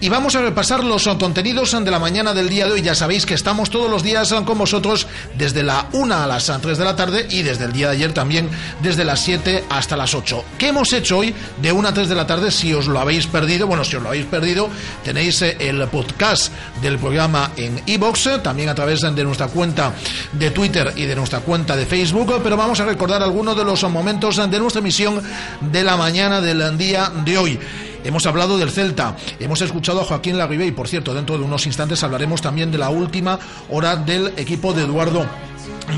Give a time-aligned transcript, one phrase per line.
[0.00, 2.82] Y vamos a repasar los contenidos de la mañana del día de hoy.
[2.82, 6.78] Ya sabéis que estamos todos los días con vosotros desde la 1 a las 3
[6.78, 8.48] de la tarde y desde el día de ayer también
[8.80, 10.44] desde las 7 hasta las 8.
[10.56, 12.52] ¿Qué hemos hecho hoy de 1 a 3 de la tarde?
[12.52, 14.70] Si os lo habéis perdido, bueno, si os lo habéis perdido,
[15.02, 19.94] tenéis eh, el podcast del programa en iBox, también a través de nuestra cuenta
[20.32, 22.40] de Twitter y de nuestra cuenta de Facebook.
[22.44, 25.20] Pero vamos a recordar algunos de los momentos de nuestra emisión
[25.60, 27.58] de la mañana del día de hoy.
[28.04, 30.70] Hemos hablado del Celta, hemos escuchado a Joaquín Larribey.
[30.70, 33.38] Por cierto, dentro de unos instantes hablaremos también de la última
[33.70, 35.26] hora del equipo de Eduardo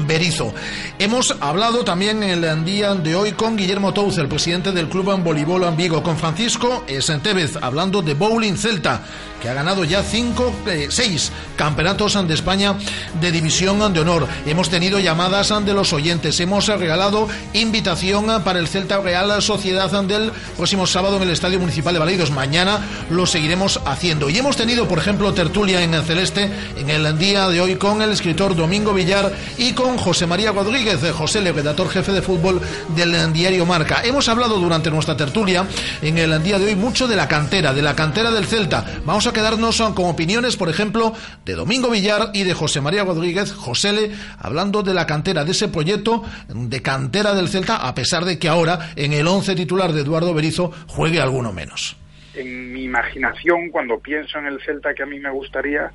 [0.07, 0.55] Berizo.
[0.99, 5.11] Hemos hablado también en el día de hoy con Guillermo Touz, el presidente del club
[5.13, 9.03] en voleibol en Vigo, con Francisco Sentevez, hablando de Bowling Celta,
[9.41, 12.77] que ha ganado ya cinco, eh, seis campeonatos de España
[13.21, 14.29] de división de honor.
[14.47, 20.31] Hemos tenido llamadas de los oyentes, hemos regalado invitación para el Celta Real Sociedad del
[20.57, 22.31] próximo sábado en el Estadio Municipal de Baleidos.
[22.31, 24.29] Mañana lo seguiremos haciendo.
[24.29, 28.03] Y hemos tenido, por ejemplo, tertulia en el Celeste en el día de hoy con
[28.03, 32.63] el escritor Domingo Villar y con José María Rodríguez, José Le, redactor jefe de fútbol
[32.97, 34.01] del diario Marca.
[34.03, 35.67] Hemos hablado durante nuestra tertulia
[36.01, 38.87] en el día de hoy mucho de la cantera, de la cantera del Celta.
[39.05, 41.13] Vamos a quedarnos con opiniones, por ejemplo,
[41.45, 45.51] de Domingo Villar y de José María Rodríguez, José Le, hablando de la cantera, de
[45.51, 49.93] ese proyecto de cantera del Celta, a pesar de que ahora en el once titular
[49.93, 51.99] de Eduardo Berizo juegue alguno menos
[52.35, 55.91] en mi imaginación, cuando pienso en el Celta que a mí me gustaría,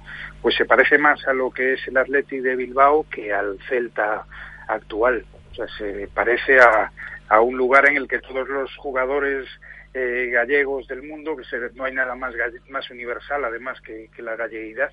[0.45, 4.27] pues se parece más a lo que es el Athletic de Bilbao que al Celta
[4.67, 5.25] actual.
[5.49, 6.91] O sea, se parece a,
[7.29, 9.47] a un lugar en el que todos los jugadores
[9.95, 12.35] eh, gallegos del mundo, que no hay nada más,
[12.69, 14.91] más universal además que, que la galleguidad,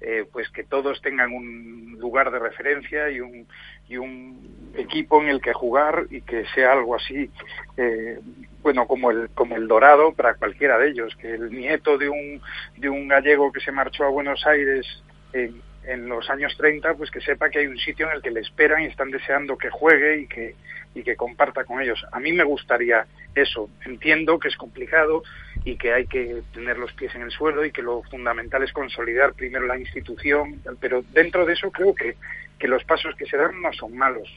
[0.00, 3.46] eh, pues que todos tengan un lugar de referencia y un,
[3.88, 7.30] y un equipo en el que jugar y que sea algo así,
[7.76, 8.20] eh,
[8.62, 12.40] bueno, como el, como el Dorado para cualquiera de ellos, que el nieto de un,
[12.76, 14.86] de un gallego que se marchó a Buenos Aires
[15.32, 18.30] en, en los años 30, pues que sepa que hay un sitio en el que
[18.30, 20.54] le esperan y están deseando que juegue y que,
[20.94, 22.04] y que comparta con ellos.
[22.12, 23.70] A mí me gustaría eso.
[23.86, 25.22] Entiendo que es complicado
[25.68, 28.72] y que hay que tener los pies en el suelo y que lo fundamental es
[28.72, 32.16] consolidar primero la institución, pero dentro de eso creo que,
[32.58, 34.28] que los pasos que se dan no son malos.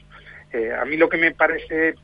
[0.52, 1.94] Eh, a mí lo que me parece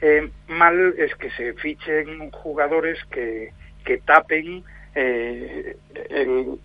[0.00, 3.52] eh, mal es que se fichen jugadores que,
[3.84, 4.64] que tapen
[4.96, 5.76] eh,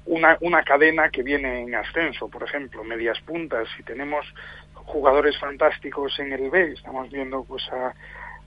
[0.05, 3.67] una, una cadena que viene en ascenso, por ejemplo, medias puntas.
[3.78, 4.25] Si tenemos
[4.73, 7.69] jugadores fantásticos en el B, estamos viendo pues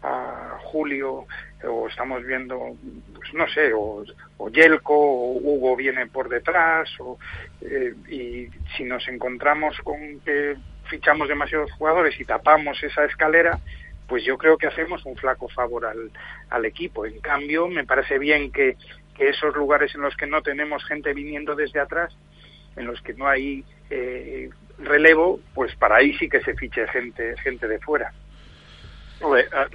[0.02, 1.26] a Julio
[1.64, 2.76] o estamos viendo,
[3.14, 4.04] pues no sé, o,
[4.38, 7.18] o Yelko o Hugo viene por detrás o,
[7.60, 10.56] eh, y si nos encontramos con que
[10.88, 13.60] fichamos demasiados jugadores y tapamos esa escalera,
[14.08, 16.10] pues yo creo que hacemos un flaco favor al,
[16.48, 17.06] al equipo.
[17.06, 18.76] En cambio, me parece bien que,
[19.16, 22.16] que esos lugares en los que no tenemos gente viniendo desde atrás,
[22.76, 27.36] en los que no hay eh, relevo, pues para ahí sí que se fiche gente,
[27.38, 28.12] gente de fuera.
[29.20, 29.66] Hombre, ah,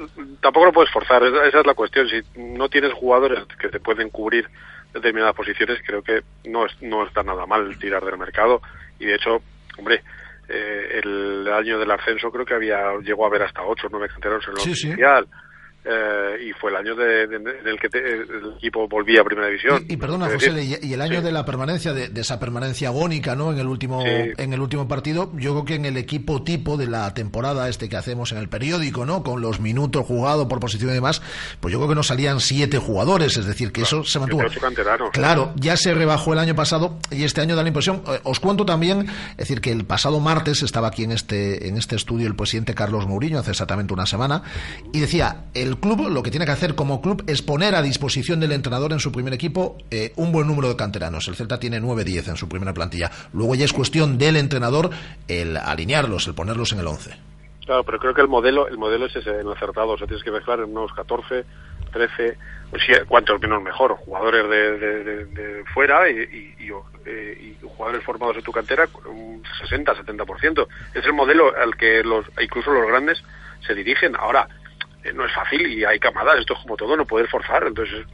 [0.41, 2.07] tampoco lo puedes forzar, esa es la cuestión.
[2.09, 4.47] Si no tienes jugadores que te pueden cubrir
[4.93, 8.61] determinadas posiciones, creo que no, es, no está nada mal tirar del mercado.
[8.99, 9.41] Y de hecho,
[9.77, 10.01] hombre,
[10.47, 14.09] eh, el año del ascenso creo que había llegó a haber hasta ocho o nueve
[14.09, 15.27] canteros en lo oficial.
[15.87, 19.47] Eh, y fue el año de, de, del que te, el equipo volvía a primera
[19.47, 19.85] división.
[19.87, 21.25] Y, y perdona, José, y, y, el año sí.
[21.25, 23.51] de la permanencia, de, de, esa permanencia agónica, ¿no?
[23.51, 24.07] En el último, sí.
[24.35, 27.87] en el último partido, yo creo que en el equipo tipo de la temporada este
[27.87, 29.21] que hacemos en el periódico, ¿no?
[29.21, 31.21] Con los minutos jugados por posición y demás,
[31.59, 34.43] pues yo creo que nos salían siete jugadores, es decir, que claro, eso se mantuvo.
[35.11, 38.01] Claro, ya se rebajó el año pasado y este año da la impresión.
[38.07, 41.77] Eh, os cuento también, es decir, que el pasado martes estaba aquí en este, en
[41.77, 44.41] este estudio el presidente Carlos Mourinho, hace exactamente una semana,
[44.91, 48.39] y decía, el club lo que tiene que hacer como club es poner a disposición
[48.39, 51.27] del entrenador en su primer equipo eh, un buen número de canteranos.
[51.27, 53.11] El Celta tiene 9-10 en su primera plantilla.
[53.33, 54.89] Luego ya es cuestión del entrenador
[55.27, 57.11] el alinearlos, el ponerlos en el 11.
[57.65, 59.89] Claro, pero creo que el modelo el modelo es ese, el acertado.
[59.89, 61.43] O sea, tienes que mezclar en unos 14,
[61.91, 62.37] 13,
[62.69, 63.95] pues cuantos menos mejor.
[63.97, 66.71] Jugadores de, de, de, fuera y, y, y,
[67.05, 70.67] eh, y, jugadores formados en tu cantera, un 60, 70%.
[70.93, 73.23] Es el modelo al que los incluso los grandes
[73.65, 74.15] se dirigen.
[74.15, 74.47] Ahora,
[75.13, 77.67] no es fácil y hay camadas, esto es como todo, no puedes forzar.
[77.67, 78.05] Entonces,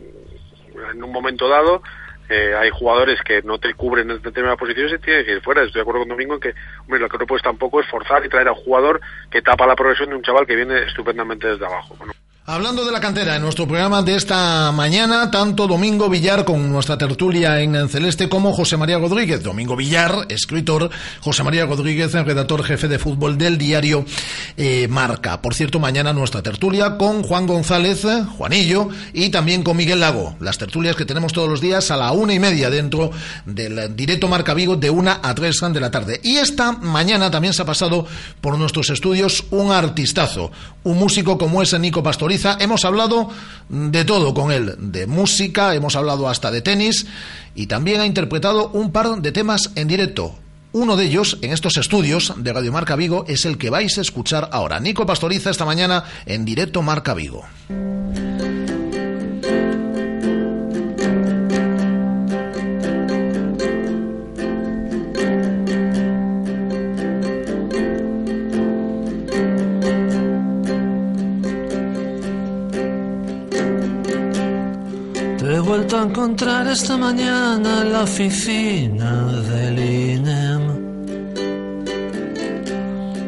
[0.92, 1.82] en un momento dado,
[2.30, 5.64] eh, hay jugadores que no te cubren en determinadas posiciones y tienes que ir fuera.
[5.64, 8.26] Estoy de acuerdo con Domingo en que, hombre, lo que no puedes tampoco es forzar
[8.26, 11.48] y traer a un jugador que tapa la progresión de un chaval que viene estupendamente
[11.48, 11.98] desde abajo.
[12.44, 16.98] Hablando de la cantera, en nuestro programa de esta mañana, tanto Domingo Villar con nuestra
[16.98, 19.44] tertulia en Celeste como José María Rodríguez.
[19.44, 20.90] Domingo Villar, escritor,
[21.20, 24.06] José María Rodríguez, redactor jefe de fútbol del diario
[24.58, 25.40] eh, Marca.
[25.40, 30.36] Por cierto, mañana nuestra tertulia con Juan González, Juanillo, y también con Miguel Lago.
[30.40, 33.12] Las tertulias que tenemos todos los días a la una y media dentro
[33.46, 36.20] del directo Marca Vigo de una a tres de la tarde.
[36.24, 38.08] Y esta mañana también se ha pasado
[38.42, 40.52] por nuestros estudios un artistazo,
[40.84, 43.30] un músico como es Nico Pastor Hemos hablado
[43.70, 47.06] de todo con él, de música, hemos hablado hasta de tenis
[47.56, 50.36] y también ha interpretado un par de temas en directo.
[50.74, 54.02] Uno de ellos, en estos estudios de Radio Marca Vigo, es el que vais a
[54.02, 54.80] escuchar ahora.
[54.80, 57.44] Nico Pastoriza esta mañana en directo Marca Vigo.
[76.22, 80.64] Encontrar esta mañana en la oficina del INEM.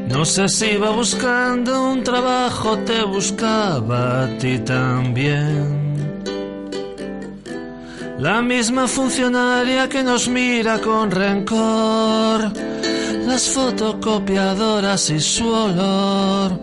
[0.09, 6.23] No sé si iba buscando un trabajo, te buscaba a ti también.
[8.19, 12.53] La misma funcionaria que nos mira con rencor,
[13.25, 16.59] las fotocopiadoras y su olor,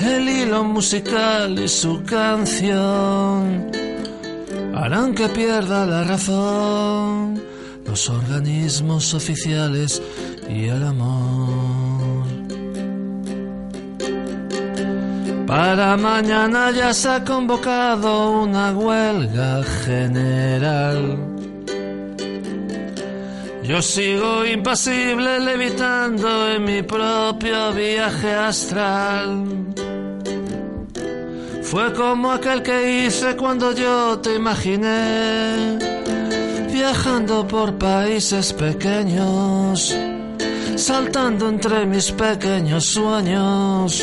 [0.00, 3.79] el hilo musical y su canción
[4.80, 7.40] harán que pierda la razón
[7.86, 10.00] los organismos oficiales
[10.48, 12.24] y el amor.
[15.46, 21.18] Para mañana ya se ha convocado una huelga general.
[23.64, 29.44] Yo sigo impasible levitando en mi propio viaje astral.
[31.70, 35.78] Fue como aquel que hice cuando yo te imaginé,
[36.72, 39.96] viajando por países pequeños,
[40.74, 44.02] saltando entre mis pequeños sueños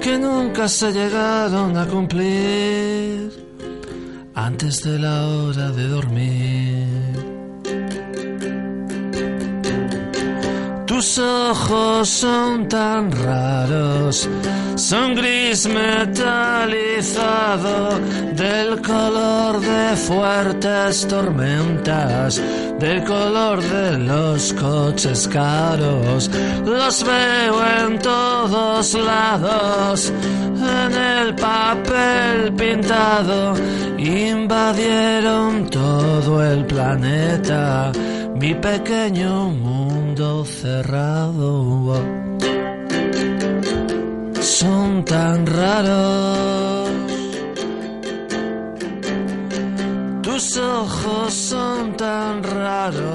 [0.00, 3.28] que nunca se llegaron a cumplir
[4.36, 6.97] antes de la hora de dormir.
[10.98, 14.28] Tus ojos son tan raros
[14.74, 17.20] son gris metalizado
[18.32, 22.42] del color de fuertes tormentas,
[22.80, 26.28] del color de los coches caros.
[26.64, 30.12] Los veo en todos lados,
[30.56, 33.54] en el papel pintado,
[33.98, 37.92] invadieron todo el planeta,
[38.34, 39.97] mi pequeño mundo
[40.44, 41.94] cerrado
[44.40, 46.90] son tan raros.
[50.20, 53.06] Tus ojos son tan raros.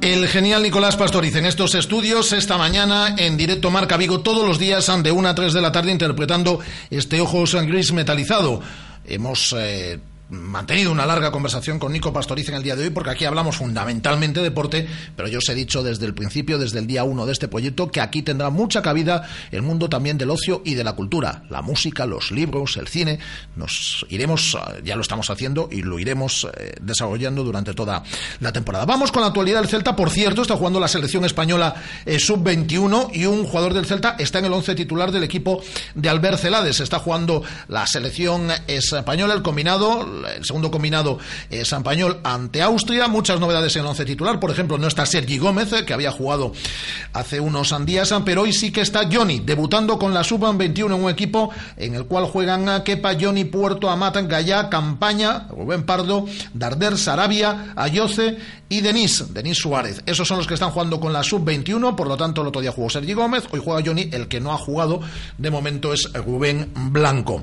[0.00, 4.58] El genial Nicolás Pastoriz en estos estudios esta mañana en directo Marca Vigo todos los
[4.58, 6.58] días de 1 a 3 de la tarde interpretando
[6.90, 8.60] este ojos gris metalizado.
[9.04, 13.10] Hemos eh, mantenido una larga conversación con Nico Pastoriz en el día de hoy, porque
[13.10, 14.86] aquí hablamos fundamentalmente de deporte,
[15.16, 17.90] pero yo os he dicho desde el principio, desde el día uno de este proyecto,
[17.90, 21.62] que aquí tendrá mucha cabida el mundo también del ocio y de la cultura, la
[21.62, 23.18] música, los libros, el cine.
[23.56, 28.02] Nos iremos, eh, ya lo estamos haciendo y lo iremos eh, desarrollando durante toda
[28.40, 28.84] la temporada.
[28.84, 29.96] Vamos con la actualidad del Celta.
[29.96, 34.40] Por cierto, está jugando la selección española eh, sub-21 y un jugador del Celta está
[34.40, 35.62] en el once titular del equipo
[35.94, 36.80] de Albert Celades.
[36.80, 41.18] Está jugando la selección española, el combinado el segundo combinado
[41.50, 43.08] eh, Sampañol ante Austria.
[43.08, 44.40] Muchas novedades en el once titular.
[44.40, 46.52] Por ejemplo, no está Sergi Gómez, eh, que había jugado
[47.12, 51.10] hace unos días, pero hoy sí que está Johnny, debutando con la Sub-21 en un
[51.10, 57.72] equipo en el cual juegan Kepa, Johnny, Puerto, Amatan, Gallá, Campaña, Rubén Pardo, Darder, Sarabia,
[57.76, 60.02] Ayoce y Denis, Denis Suárez.
[60.06, 62.72] Esos son los que están jugando con la Sub-21, por lo tanto el otro día
[62.72, 65.00] jugó Sergi Gómez, hoy juega Johnny, el que no ha jugado
[65.36, 67.42] de momento es Rubén Blanco.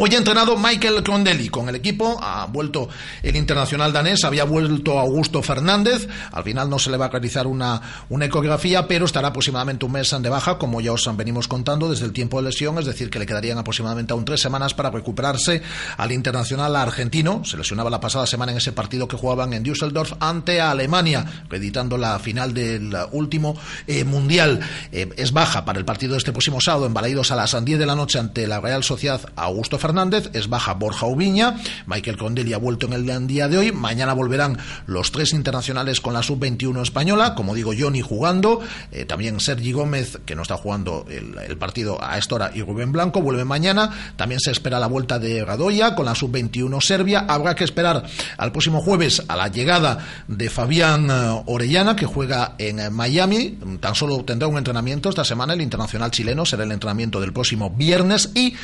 [0.00, 1.48] Hoy ha entrenado Michael Condelli.
[1.48, 2.88] Con el equipo, ha vuelto
[3.20, 7.48] el internacional danés, había vuelto Augusto Fernández, al final no se le va a realizar
[7.48, 11.90] una, una ecografía, pero estará aproximadamente un mes de baja, como ya os venimos contando
[11.90, 14.92] desde el tiempo de lesión, es decir, que le quedarían aproximadamente aún tres semanas para
[14.92, 15.62] recuperarse
[15.96, 20.12] al internacional argentino, se lesionaba la pasada semana en ese partido que jugaban en Düsseldorf
[20.20, 23.56] ante Alemania, reeditando la final del último
[23.88, 24.60] eh, mundial.
[24.92, 27.80] Eh, es baja para el partido de este próximo sábado en Balaidos a las 10
[27.80, 32.18] de la noche ante la Real Sociedad Augusto Fernández Fernández, es baja Borja Ubiña, Michael
[32.18, 36.22] Condelli ha vuelto en el día de hoy, mañana volverán los tres internacionales con la
[36.22, 38.60] sub-21 española, como digo, Johnny jugando,
[38.92, 42.92] eh, también Sergi Gómez, que no está jugando el, partido a esta hora, y Rubén
[42.92, 47.54] Blanco vuelve mañana, también se espera la vuelta de Gadoya con la sub-21 Serbia, habrá
[47.54, 48.04] que esperar
[48.36, 53.58] al próximo jueves a la llegada de Fabián eh, Orellana, que juega en eh, Miami,
[53.80, 57.70] tan solo tendrá un entrenamiento esta semana, el internacional chileno será el entrenamiento del próximo
[57.70, 58.54] viernes y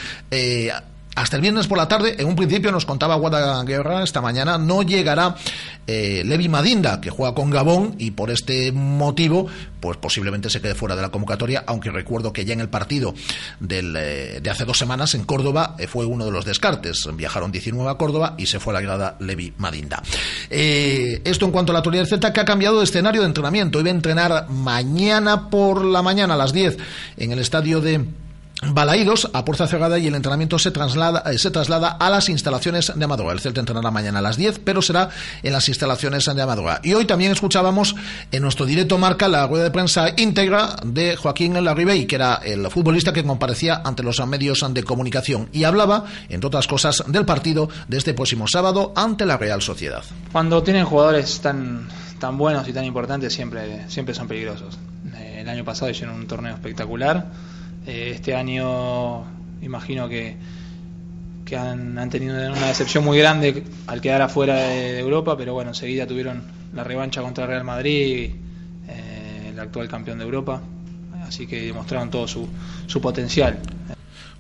[1.15, 4.59] hasta el viernes por la tarde, en un principio nos contaba Guada Guerra esta mañana,
[4.59, 5.37] no llegará
[5.87, 9.47] eh, Levi Madinda, que juega con Gabón, y por este motivo,
[9.81, 13.15] pues posiblemente se quede fuera de la convocatoria, aunque recuerdo que ya en el partido
[13.69, 17.09] eh, de hace dos semanas en Córdoba eh, fue uno de los descartes.
[17.15, 20.03] Viajaron 19 a Córdoba y se fue a la grada Levi Madinda.
[20.51, 23.79] esto en cuanto a la actualidad Celta, que ha cambiado de escenario de entrenamiento.
[23.79, 26.77] Iba a entrenar mañana por la mañana a las 10
[27.19, 28.05] en el estadio de
[28.73, 32.93] Balaídos a puerta cerrada y el entrenamiento se traslada, eh, se traslada a las instalaciones
[32.95, 33.33] de Amadora.
[33.33, 35.11] El Celta entrenará mañana a las 10, pero será
[35.43, 36.81] en las instalaciones de Amadora.
[36.83, 37.95] Y hoy también escuchábamos
[38.31, 42.71] en nuestro directo marca la rueda de prensa íntegra de Joaquín Larribey, que era el
[42.71, 47.69] futbolista que comparecía ante los medios de comunicación y hablaba, entre otras cosas, del partido
[47.89, 50.03] de este próximo sábado ante la Real Sociedad.
[50.33, 54.79] Cuando tienen jugadores tan, tan buenos y tan importantes, siempre, siempre son peligrosos.
[55.17, 57.27] Eh, el año pasado hicieron un torneo espectacular
[57.87, 59.25] eh, este año
[59.63, 60.37] imagino que,
[61.45, 66.07] que han, tenido una decepción muy grande al quedar afuera de, Europa, pero bueno, enseguida
[66.07, 68.31] tuvieron la revancha contra Real Madrid,
[68.89, 70.63] eh, el actual campeón de Europa,
[71.27, 72.49] así que demostraron todo su,
[72.87, 73.59] su potencial.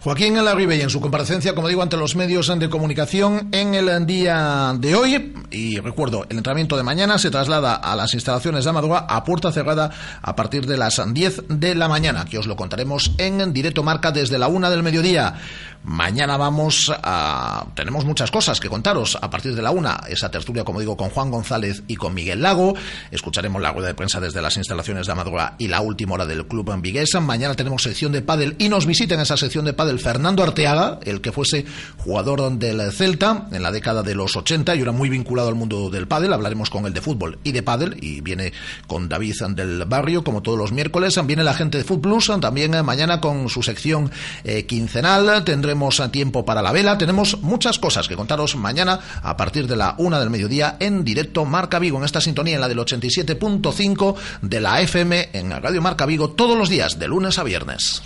[0.04, 4.04] Joaquín Alarribe, y en su comparecencia, como digo, ante los medios de comunicación en el
[4.04, 8.70] día de hoy, y recuerdo, el entrenamiento de mañana se traslada a las instalaciones de
[8.70, 12.54] Amadora a puerta cerrada a partir de las 10 de la mañana, que os lo
[12.54, 15.36] contaremos en directo marca desde la una del mediodía.
[15.84, 17.66] Mañana vamos a...
[17.74, 20.00] tenemos muchas cosas que contaros a partir de la una.
[20.08, 22.74] Esa tertulia, como digo, con Juan González y con Miguel Lago.
[23.10, 26.46] Escucharemos la rueda de prensa desde las instalaciones de Amadora y la última hora del
[26.46, 27.20] Club en Viguesa.
[27.20, 31.00] Mañana tenemos sección de pádel y nos visita en esa sección de pádel Fernando Arteaga,
[31.02, 31.66] el que fuese
[31.98, 35.90] jugador del Celta en la década de los 80 y ahora muy vinculado al mundo
[35.90, 36.32] del pádel.
[36.32, 38.54] Hablaremos con él de fútbol y de pádel y viene
[38.86, 41.20] con David del Barrio como todos los miércoles.
[41.26, 42.04] Viene la gente de Foot
[42.40, 44.10] también mañana con su sección
[44.44, 45.44] eh, quincenal.
[45.44, 49.74] Tendremos tenemos tiempo para la vela, tenemos muchas cosas que contaros mañana a partir de
[49.74, 54.14] la una del mediodía en directo Marca Vigo, en esta sintonía en la del 87.5
[54.40, 58.02] de la FM en Radio Marca Vigo todos los días, de lunes a viernes.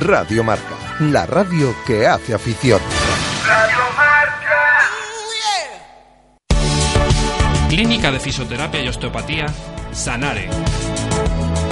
[0.00, 2.80] Radio Marca, la radio que hace afición.
[3.46, 4.88] Radio Marca.
[7.68, 9.46] Clínica de Fisioterapia y Osteopatía,
[9.92, 10.50] Sanare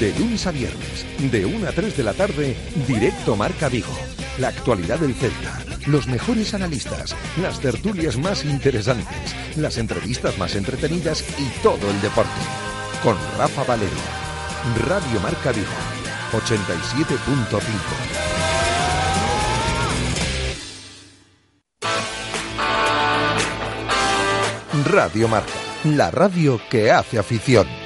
[0.00, 2.56] De lunes a viernes, de 1 a 3 de la tarde,
[2.88, 3.92] directo Marca Vigo.
[4.38, 11.22] La actualidad del Celta, los mejores analistas, las tertulias más interesantes, las entrevistas más entretenidas
[11.38, 12.30] y todo el deporte.
[13.02, 13.90] Con Rafa Valero.
[14.88, 15.68] Radio Marca Vigo,
[16.32, 17.60] 87.5.
[24.90, 25.52] Radio Marca,
[25.84, 27.79] la radio que hace afición.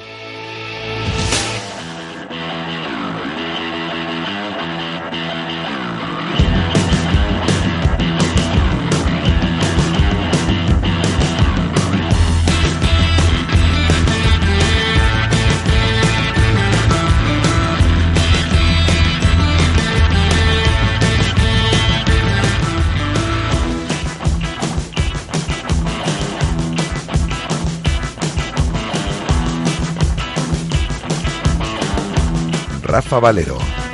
[33.20, 33.93] Valero.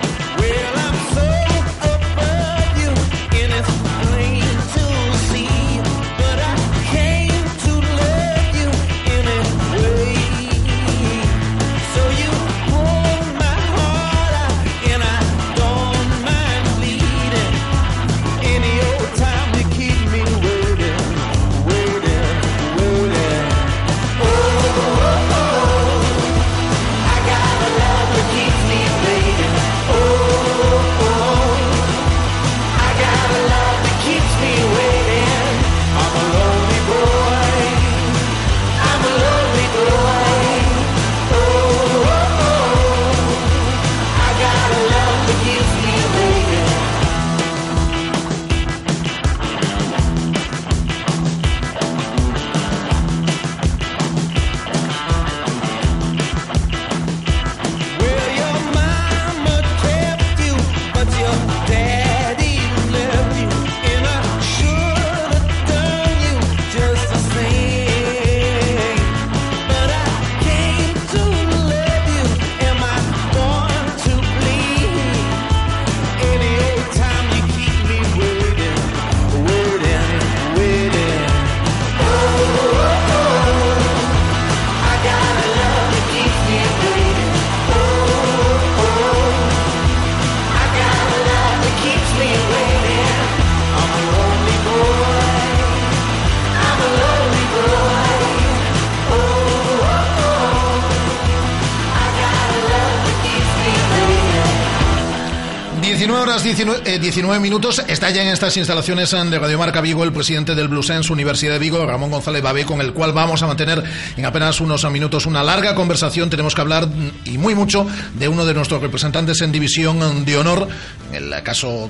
[106.51, 107.81] 19, 19 eh, minutos.
[107.87, 111.59] Está ya en estas instalaciones de Radio Marca Vigo el presidente del Bluesense Universidad de
[111.61, 113.85] Vigo, Ramón González Babé, con el cual vamos a mantener
[114.17, 116.29] en apenas unos minutos una larga conversación.
[116.29, 116.89] Tenemos que hablar
[117.25, 120.67] y muy mucho de uno de nuestros representantes en división de honor,
[121.13, 121.89] en el caso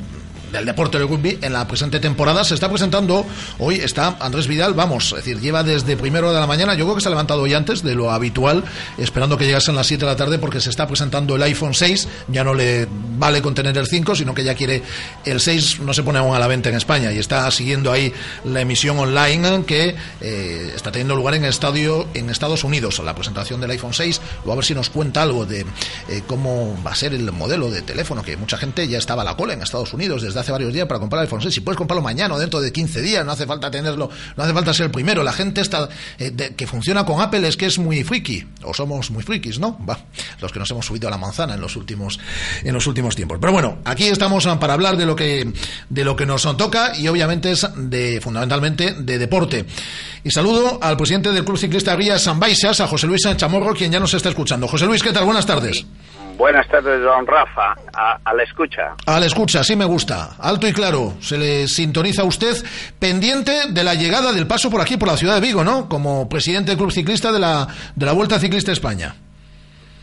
[0.52, 2.44] del deporte del rugby en la presente temporada.
[2.44, 3.26] Se está presentando,
[3.58, 6.94] hoy está Andrés Vidal, vamos, es decir, lleva desde primero de la mañana, yo creo
[6.96, 8.64] que se ha levantado hoy antes de lo habitual,
[8.98, 12.08] esperando que llegasen las 7 de la tarde porque se está presentando el iPhone 6,
[12.28, 12.88] ya no le
[13.18, 14.82] vale con tener el 5, sino que ya quiere
[15.24, 18.12] el 6, no se pone aún a la venta en España y está siguiendo ahí
[18.44, 23.60] la emisión online que eh, está teniendo lugar en, estadio, en Estados Unidos, la presentación
[23.60, 25.60] del iPhone 6, luego a ver si nos cuenta algo de
[26.08, 29.24] eh, cómo va a ser el modelo de teléfono, que mucha gente ya estaba a
[29.24, 31.54] la cola en Estados Unidos desde hace varios días para comprar el iPhone 6.
[31.54, 34.52] Si puedes comprarlo mañana o dentro de 15 días, no hace falta tenerlo, no hace
[34.52, 35.22] falta ser el primero.
[35.22, 39.10] La gente está, eh, que funciona con Apple es que es muy friki, o somos
[39.10, 39.78] muy frikis, ¿no?
[39.84, 39.98] Va,
[40.40, 42.18] los que nos hemos subido a la manzana en los últimos,
[42.62, 43.38] en los últimos tiempos.
[43.40, 45.52] Pero bueno, aquí estamos para hablar de lo que,
[45.88, 49.66] de lo que nos toca y obviamente es de, fundamentalmente, de deporte.
[50.24, 53.92] Y saludo al presidente del Club Ciclista Ría San Baixas, a José Luis Chamorro, quien
[53.92, 54.68] ya nos está escuchando.
[54.68, 55.24] José Luis, ¿qué tal?
[55.24, 55.84] Buenas tardes.
[56.40, 57.74] Buenas tardes, don Rafa.
[57.92, 58.94] A, la escucha.
[59.04, 60.36] A la escucha, sí me gusta.
[60.38, 61.12] Alto y claro.
[61.20, 62.56] Se le sintoniza a usted
[62.98, 65.86] pendiente de la llegada del paso por aquí, por la ciudad de Vigo, ¿no?
[65.86, 69.14] Como presidente del Club Ciclista de la, de la Vuelta Ciclista España.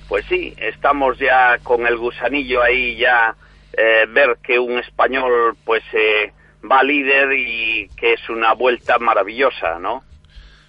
[0.08, 3.36] Pues sí, estamos ya con el gusanillo ahí ya
[3.76, 6.32] eh, ver que un español pues eh,
[6.72, 10.04] va líder y que es una vuelta maravillosa, ¿no?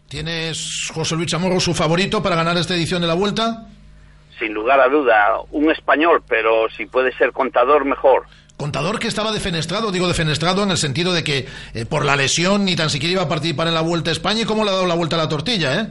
[0.08, 3.66] ¿Tienes, José Luis Chamorro, su favorito para ganar esta edición de la Vuelta?
[4.38, 8.26] Sin lugar a duda, un español, pero si puede ser contador, mejor.
[8.56, 12.64] Contador que estaba defenestrado, digo defenestrado en el sentido de que eh, por la lesión
[12.64, 14.74] ni tan siquiera iba a participar en la Vuelta a España y cómo le ha
[14.74, 15.86] dado la vuelta a la tortilla, ¿eh?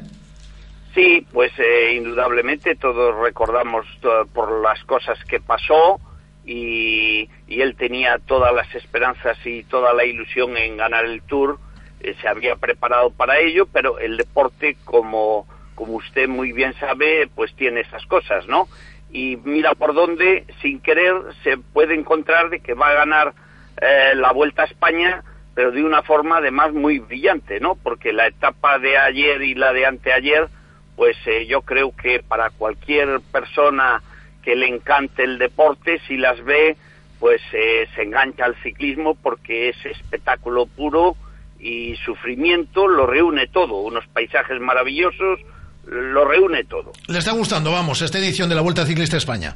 [0.93, 3.85] Sí, pues eh, indudablemente todos recordamos
[4.33, 5.99] por las cosas que pasó
[6.43, 11.59] y, él tenía todas las esperanzas y toda la ilusión en ganar el Tour,
[11.99, 15.45] eh, se había preparado para ello, pero el deporte como
[15.77, 18.67] como usted muy bien sabe, pues tiene esas cosas, ¿no?
[19.11, 21.13] Y mira por dónde, sin querer,
[21.43, 23.33] se puede encontrar de que va a ganar
[23.79, 27.75] eh, la Vuelta a España, pero de una forma además muy brillante, ¿no?
[27.75, 30.49] Porque la etapa de ayer y la de anteayer,
[30.95, 34.01] pues eh, yo creo que para cualquier persona
[34.41, 36.75] que le encante el deporte, si las ve,
[37.19, 41.15] pues eh, se engancha al ciclismo porque es espectáculo puro
[41.59, 45.39] y sufrimiento, lo reúne todo, unos paisajes maravillosos,
[45.89, 46.91] lo reúne todo.
[47.07, 49.55] ¿Le está gustando, vamos, esta edición de la Vuelta Ciclista España?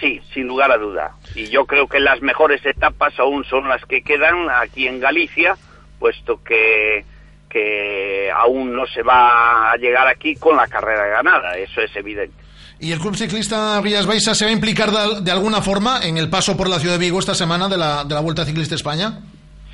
[0.00, 1.12] Sí, sin lugar a duda.
[1.34, 5.56] Y yo creo que las mejores etapas aún son las que quedan aquí en Galicia,
[5.98, 7.04] puesto que,
[7.50, 12.36] que aún no se va a llegar aquí con la carrera ganada, eso es evidente.
[12.80, 16.16] ¿Y el Club Ciclista Rías Baixa se va a implicar de, de, alguna forma en
[16.16, 18.76] el paso por la ciudad de Vigo esta semana de la, de la Vuelta Ciclista
[18.76, 19.18] España?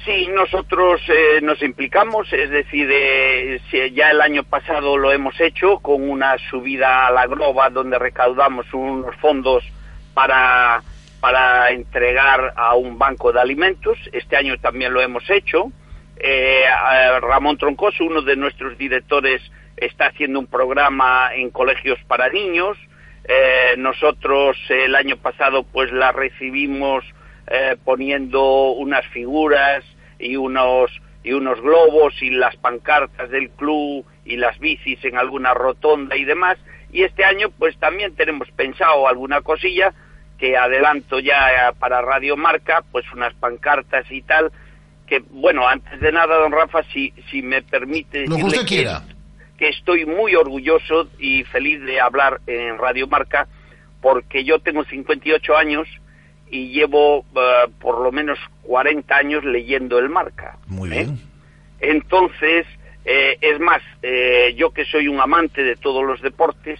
[0.04, 3.58] Sí, nosotros eh, nos implicamos, es decir, eh,
[3.94, 8.66] ya el año pasado lo hemos hecho con una subida a la groba donde recaudamos
[8.74, 9.64] unos fondos
[10.12, 10.82] para,
[11.20, 13.96] para entregar a un banco de alimentos.
[14.12, 15.72] Este año también lo hemos hecho.
[16.18, 16.64] Eh,
[17.22, 19.40] Ramón Troncoso, uno de nuestros directores,
[19.74, 22.76] está haciendo un programa en colegios para niños.
[23.78, 27.04] nosotros el año pasado pues la recibimos
[27.84, 29.82] poniendo unas figuras
[30.24, 30.90] y unos
[31.22, 36.24] y unos globos y las pancartas del club y las bicis en alguna rotonda y
[36.24, 36.58] demás.
[36.92, 39.94] Y este año pues también tenemos pensado alguna cosilla
[40.38, 44.52] que adelanto ya para Radio Marca, pues unas pancartas y tal,
[45.06, 48.24] que bueno, antes de nada, don Rafa, si, si me permite
[48.66, 48.88] que,
[49.56, 53.46] que estoy muy orgulloso y feliz de hablar en Radio Marca,
[54.00, 55.88] porque yo tengo 58 años
[56.54, 60.56] y llevo eh, por lo menos 40 años leyendo el marca.
[60.68, 60.98] Muy ¿eh?
[61.00, 61.20] bien.
[61.80, 62.64] Entonces,
[63.04, 63.82] eh, es más,
[64.54, 66.78] yo que soy un amante de todos los deportes,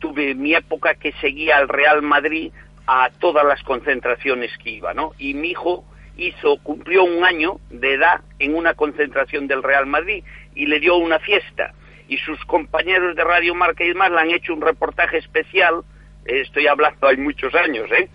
[0.00, 2.50] tuve mi época que seguía al Real Madrid
[2.88, 5.12] a todas las concentraciones que iba, ¿no?
[5.18, 5.84] Y mi hijo
[6.16, 10.24] hizo, cumplió un año de edad en una concentración del Real Madrid
[10.56, 11.74] y le dio una fiesta.
[12.08, 15.84] Y sus compañeros de Radio Marca y demás le han hecho un reportaje especial
[16.24, 18.08] estoy hablando hay muchos años, ¿eh?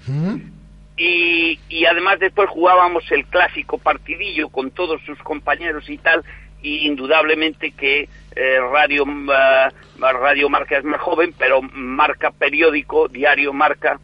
[0.98, 6.24] Y, y además después jugábamos el clásico partidillo con todos sus compañeros y tal,
[6.62, 13.54] y indudablemente que eh, Radio, uh, Radio Marca es más joven, pero Marca Periódico, Diario
[13.54, 14.00] Marca,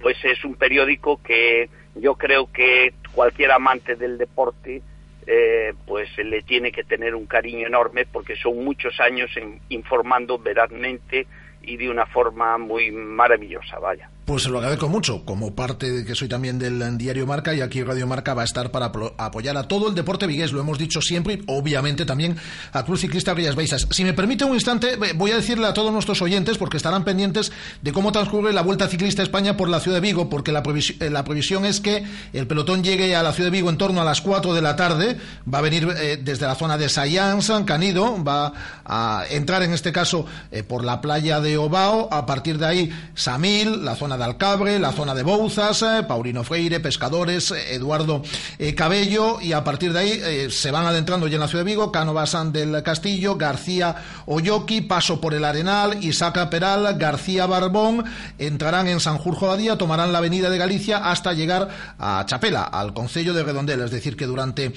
[0.00, 4.82] pues es un periódico que yo creo que cualquier amante del deporte
[5.26, 10.38] eh, pues le tiene que tener un cariño enorme porque son muchos años en, informando
[10.38, 11.26] verazmente
[11.66, 14.10] y de una forma muy maravillosa, vaya.
[14.26, 17.60] Pues se lo agradezco mucho, como parte de que soy también del diario Marca y
[17.60, 20.78] aquí Radio Marca va a estar para apoyar a todo el deporte vigués, lo hemos
[20.78, 22.36] dicho siempre, y obviamente también
[22.72, 23.86] a Cruz Ciclista Villas Baixas.
[23.88, 27.52] Si me permite un instante, voy a decirle a todos nuestros oyentes, porque estarán pendientes
[27.82, 31.12] de cómo transcurre la Vuelta Ciclista España por la ciudad de Vigo, porque la, previsión,
[31.12, 34.04] la previsión es que el pelotón llegue a la ciudad de Vigo en torno a
[34.04, 35.18] las 4 de la tarde,
[35.52, 38.52] va a venir eh, desde la zona de Sayán, San Canido, va
[38.84, 42.90] a entrar en este caso eh, por la playa de Obao, a partir de ahí
[43.14, 48.22] Samil, la zona de Alcabre, la zona de Bouzas, eh, Paulino Freire, Pescadores, eh, Eduardo
[48.58, 51.70] eh, Cabello, y a partir de ahí se van adentrando ya en la ciudad de
[51.70, 58.04] Vigo, Cánovas del Castillo, García Oyoki, paso por el Arenal, Isaca Peral, García Barbón,
[58.38, 63.34] entrarán en Sanjurjo Badía, tomarán la avenida de Galicia hasta llegar a Chapela, al Concello
[63.34, 64.72] de Redondela, es decir, que durante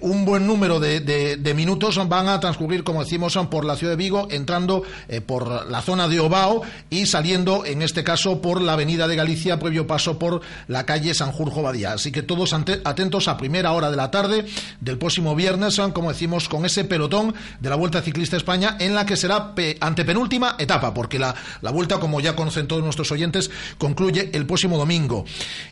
[0.00, 4.28] un buen número de, minutos van a transcurrir, como decimos, por la ciudad de Vigo,
[4.30, 4.82] entrando
[5.26, 9.58] por la zona de Obao y saliendo, en este caso, por la avenida de Galicia,
[9.58, 11.92] previo paso por la calle Sanjurjo Badía.
[11.92, 14.44] Así que todos atentos a primera hora de la tarde
[14.80, 19.06] del próximo viernes, como decimos, con ese pelotón de la Vuelta Ciclista España, en la
[19.06, 24.30] que será antepenúltima etapa, porque la, la Vuelta, como ya conocen todos nuestros oyentes, concluye
[24.32, 25.24] el próximo domingo.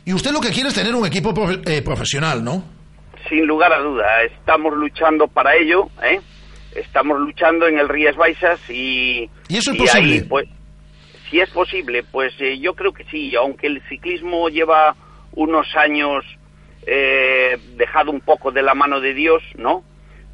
[0.05, 1.33] Y usted lo que quiere es tener un equipo
[1.65, 2.63] eh, profesional, ¿no?
[3.29, 6.19] Sin lugar a duda, estamos luchando para ello, ¿eh?
[6.75, 9.29] Estamos luchando en el Rías Baixas y...
[9.47, 10.25] ¿Y eso es posible?
[10.27, 10.47] pues,
[11.33, 14.95] si es posible, pues eh, yo creo que sí, aunque el ciclismo lleva
[15.31, 16.23] unos años
[16.85, 19.83] eh, dejado un poco de la mano de Dios, ¿no?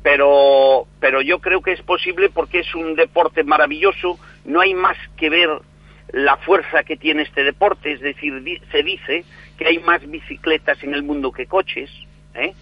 [0.03, 4.97] Pero, pero yo creo que es posible porque es un deporte maravilloso, no hay más
[5.15, 5.47] que ver
[6.11, 9.23] la fuerza que tiene este deporte, es decir, se dice
[9.57, 11.89] que hay más bicicletas en el mundo que coches,
[12.35, 12.53] ¿eh?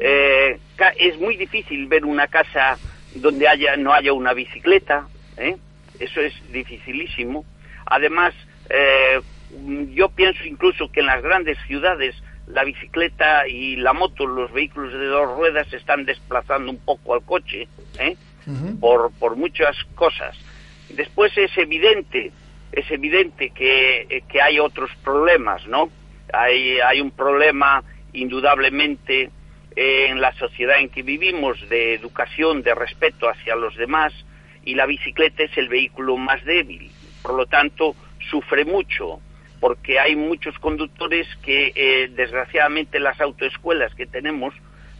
[0.00, 0.58] eh
[0.98, 2.78] es muy difícil ver una casa
[3.14, 5.56] donde haya no haya una bicicleta, ¿eh?
[5.98, 7.46] eso es dificilísimo.
[7.86, 8.34] Además,
[8.70, 9.20] eh,
[9.94, 12.14] yo pienso incluso que en las grandes ciudades
[12.46, 17.14] la bicicleta y la moto, los vehículos de dos ruedas, se están desplazando un poco
[17.14, 17.68] al coche,
[17.98, 18.16] ¿eh?
[18.80, 20.36] por, por muchas cosas.
[20.90, 22.32] Después es evidente,
[22.72, 25.88] es evidente que, que hay otros problemas, ¿no?
[26.32, 29.30] Hay, hay un problema indudablemente
[29.76, 34.12] en la sociedad en que vivimos de educación, de respeto hacia los demás,
[34.64, 36.90] y la bicicleta es el vehículo más débil
[37.24, 37.96] por lo tanto
[38.30, 39.18] sufre mucho
[39.58, 44.52] porque hay muchos conductores que eh, desgraciadamente las autoescuelas que tenemos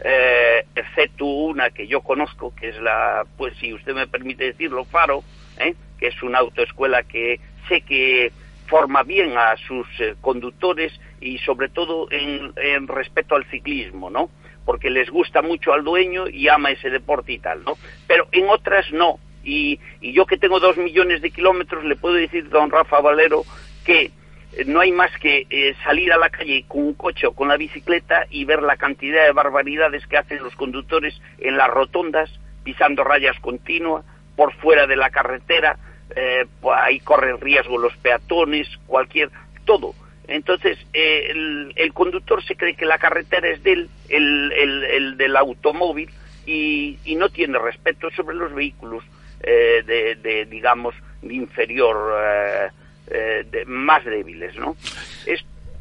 [0.03, 4.87] eh, excepto una que yo conozco que es la pues si usted me permite decirlo
[4.87, 5.23] Faro
[5.59, 5.75] ¿eh?
[5.99, 8.33] que es una autoescuela que sé que
[8.69, 9.87] forma bien a sus
[10.23, 14.31] conductores y sobre todo en, en respeto al ciclismo no
[14.65, 18.49] porque les gusta mucho al dueño y ama ese deporte y tal no pero en
[18.49, 23.01] otras no y, yo que tengo dos millones de kilómetros le puedo decir, don Rafa
[23.01, 23.45] Valero,
[23.85, 24.11] que
[24.53, 27.49] eh, no hay más que eh, salir a la calle con un coche o con
[27.49, 32.31] la bicicleta y ver la cantidad de barbaridades que hacen los conductores en las rotondas,
[32.63, 34.05] pisando rayas continuas,
[34.37, 35.79] por fuera de la carretera,
[36.17, 39.31] eh, ahí corren riesgo los peatones, cualquier,
[39.65, 39.95] todo.
[40.27, 46.11] Entonces, el, conductor se cree que la carretera es del, el, el, del automóvil
[46.47, 49.05] y, y no tiene respeto sobre los vehículos
[49.47, 52.69] eh, de, digamos, inferior, eh,
[53.09, 54.77] eh, de, más débiles, ¿no?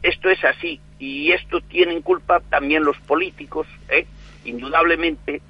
[0.01, 3.65] esto es así y esto tienen culpa también los políticos,
[4.43, 5.41] indudablemente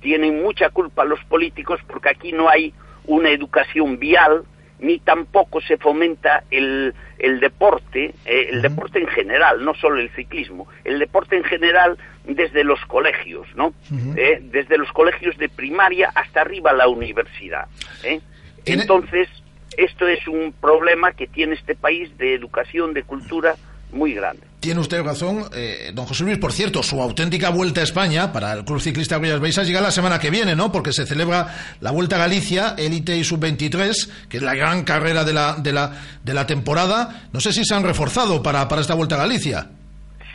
[0.00, 2.74] tienen mucha culpa los políticos porque aquí no hay
[3.06, 4.42] una educación vial
[4.80, 10.68] ni tampoco se fomenta el, el deporte, el deporte en general, no solo el ciclismo,
[10.84, 13.74] el deporte en general desde los colegios, ¿no?
[14.16, 17.66] Eh, desde los colegios de primaria hasta arriba la universidad.
[18.04, 18.20] ¿eh?
[18.64, 19.28] Entonces,
[19.76, 23.56] esto es un problema que tiene este país de educación, de cultura
[23.92, 24.49] muy grande.
[24.60, 26.36] Tiene usted razón, eh, don José Luis.
[26.36, 29.90] Por cierto, su auténtica vuelta a España para el Club Ciclista Villas Baixas llega la
[29.90, 30.70] semana que viene, ¿no?
[30.70, 31.48] Porque se celebra
[31.80, 35.72] la Vuelta a Galicia, Élite y Sub-23, que es la gran carrera de la, de,
[35.72, 35.92] la,
[36.22, 37.28] de la temporada.
[37.32, 39.66] No sé si se han reforzado para, para esta Vuelta a Galicia.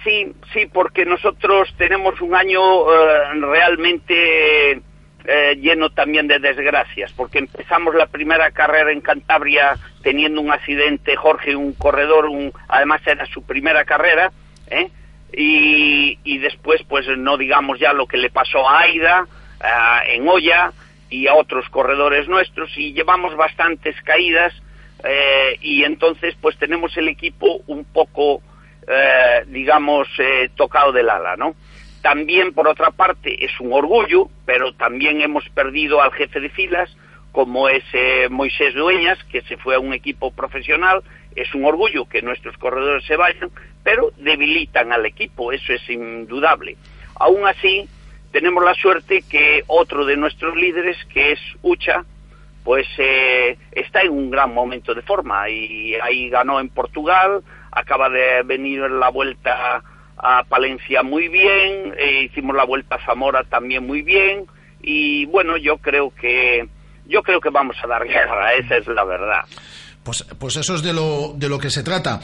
[0.03, 4.81] Sí, sí, porque nosotros tenemos un año eh, realmente
[5.27, 11.15] eh, lleno también de desgracias, porque empezamos la primera carrera en Cantabria teniendo un accidente,
[11.15, 14.31] Jorge, un corredor, un, además era su primera carrera,
[14.67, 14.89] ¿eh?
[15.33, 19.27] y, y, después, pues no digamos ya lo que le pasó a Aida,
[20.07, 20.71] en Olla
[21.09, 24.53] y a otros corredores nuestros, y llevamos bastantes caídas,
[25.61, 28.41] y entonces, pues tenemos el equipo un poco
[28.87, 31.55] eh, digamos, eh, tocado del ala, ¿no?
[32.05, 36.95] También, por otra parte, es un orgullo, pero también hemos perdido al jefe de filas,
[37.31, 41.01] como es eh, Moisés Dueñas, que se fue a un equipo profesional,
[41.35, 43.49] es un orgullo que nuestros corredores se vayan,
[43.83, 46.77] pero debilitan al equipo, eso es indudable.
[47.15, 47.89] Aún así,
[48.31, 52.05] tenemos la suerte que otro de nuestros líderes, que es Ucha,
[52.63, 57.41] pues eh, está en un gran momento de forma y ahí ganó en Portugal,
[57.71, 59.81] acaba de venir la vuelta
[60.17, 64.45] a Palencia muy bien, eh, hicimos la vuelta a Zamora también muy bien
[64.81, 66.67] y bueno, yo creo que
[67.07, 69.41] yo creo que vamos a dar guerra, esa es la verdad.
[70.03, 72.19] Pues, pues eso es de lo, de lo que se trata.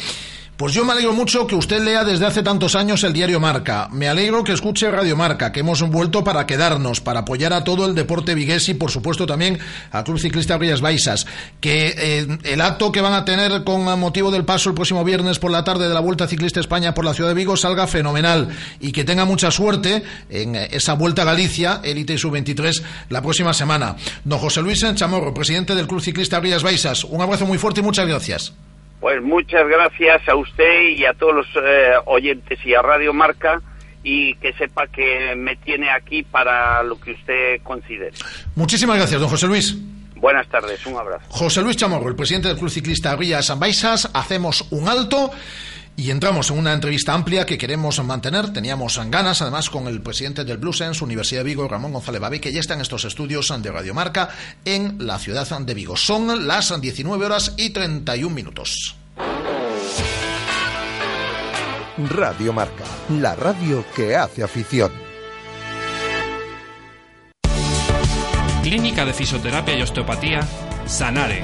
[0.61, 3.89] Pues yo me alegro mucho que usted lea desde hace tantos años el diario Marca.
[3.91, 7.87] Me alegro que escuche Radio Marca, que hemos vuelto para quedarnos, para apoyar a todo
[7.87, 9.57] el deporte vigués y, por supuesto, también
[9.89, 11.25] al Club Ciclista Brillas Baixas.
[11.59, 15.39] Que eh, el acto que van a tener con motivo del paso el próximo viernes
[15.39, 18.49] por la tarde de la Vuelta Ciclista España por la ciudad de Vigo salga fenomenal
[18.79, 23.55] y que tenga mucha suerte en esa Vuelta a Galicia, Elite y Sub-23, la próxima
[23.55, 23.95] semana.
[24.23, 27.83] Don José Luis Chamorro, presidente del Club Ciclista Brillas Baixas, un abrazo muy fuerte y
[27.83, 28.53] muchas gracias.
[29.01, 33.59] Pues muchas gracias a usted y a todos los eh, oyentes y a Radio Marca
[34.03, 38.11] y que sepa que me tiene aquí para lo que usted considere.
[38.55, 39.75] Muchísimas gracias, don José Luis.
[40.15, 41.25] Buenas tardes, un abrazo.
[41.29, 45.31] José Luis Chamorro, el presidente del Club Ciclista Ría San Baixas, hacemos un alto
[46.01, 48.51] y entramos en una entrevista amplia que queremos mantener.
[48.51, 52.39] Teníamos ganas, además, con el presidente del Blue Sense, Universidad de Vigo, Ramón González Babi,
[52.39, 54.29] que ya está en estos estudios de Radiomarca
[54.65, 55.95] en la ciudad de Vigo.
[55.95, 58.95] Son las 19 horas y 31 minutos.
[62.09, 64.91] Radio Marca, la radio que hace afición.
[68.63, 70.47] Clínica de Fisioterapia y Osteopatía,
[70.87, 71.43] Sanare.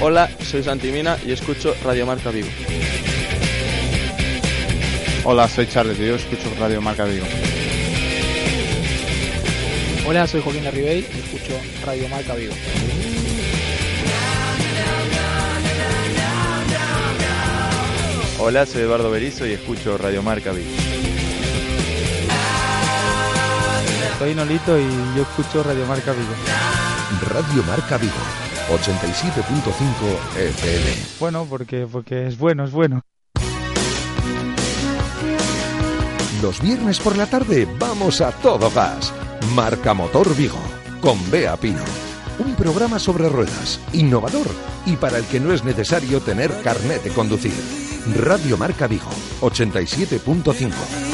[0.00, 2.48] Hola, soy Santimina y escucho Radio Marca Vigo.
[5.24, 7.24] Hola, soy Charles y yo escucho Radio Marca Vigo.
[10.06, 12.54] Hola, soy Joaquín Larribey y escucho Radio Marca Vigo.
[18.38, 20.68] Hola, soy Eduardo Berizo y escucho Radio Marca Vigo.
[24.18, 24.84] Soy Nolito y
[25.16, 26.34] yo escucho Radio Marca Vigo.
[27.28, 28.12] Radio Marca Vigo,
[28.68, 30.84] 87.5 FM.
[31.20, 33.02] Bueno, porque, porque es bueno, es bueno.
[36.42, 39.12] Los viernes por la tarde vamos a todo gas.
[39.54, 40.58] Marca Motor Vigo,
[41.00, 41.82] con Bea Pino.
[42.38, 44.48] Un programa sobre ruedas, innovador
[44.86, 47.54] y para el que no es necesario tener carnet de conducir.
[48.14, 51.13] Radio Marca Vigo, 87.5.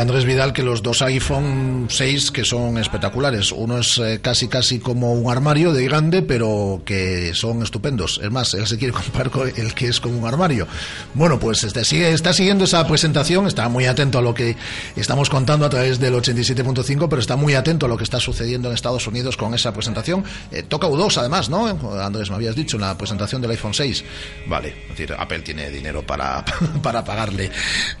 [0.00, 3.52] Andrés Vidal que los dos iPhone 6 que son espectaculares.
[3.52, 8.20] Uno es eh, casi casi como un armario de grande, pero que son estupendos.
[8.22, 10.68] Es más, él se quiere comparar con el que es como un armario.
[11.14, 14.56] Bueno, pues este, sigue, está siguiendo esa presentación, está muy atento a lo que
[14.94, 18.68] estamos contando a través del 87.5, pero está muy atento a lo que está sucediendo
[18.68, 20.24] en Estados Unidos con esa presentación.
[20.52, 21.66] Eh, toca U2 además, ¿no?
[22.00, 24.04] Andrés, me habías dicho, en la presentación del iPhone 6.
[24.46, 26.44] Vale, es decir, Apple tiene dinero para,
[26.82, 27.50] para pagarle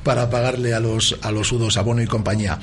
[0.04, 2.58] para pagarle a los a los los Udos, Y compañía.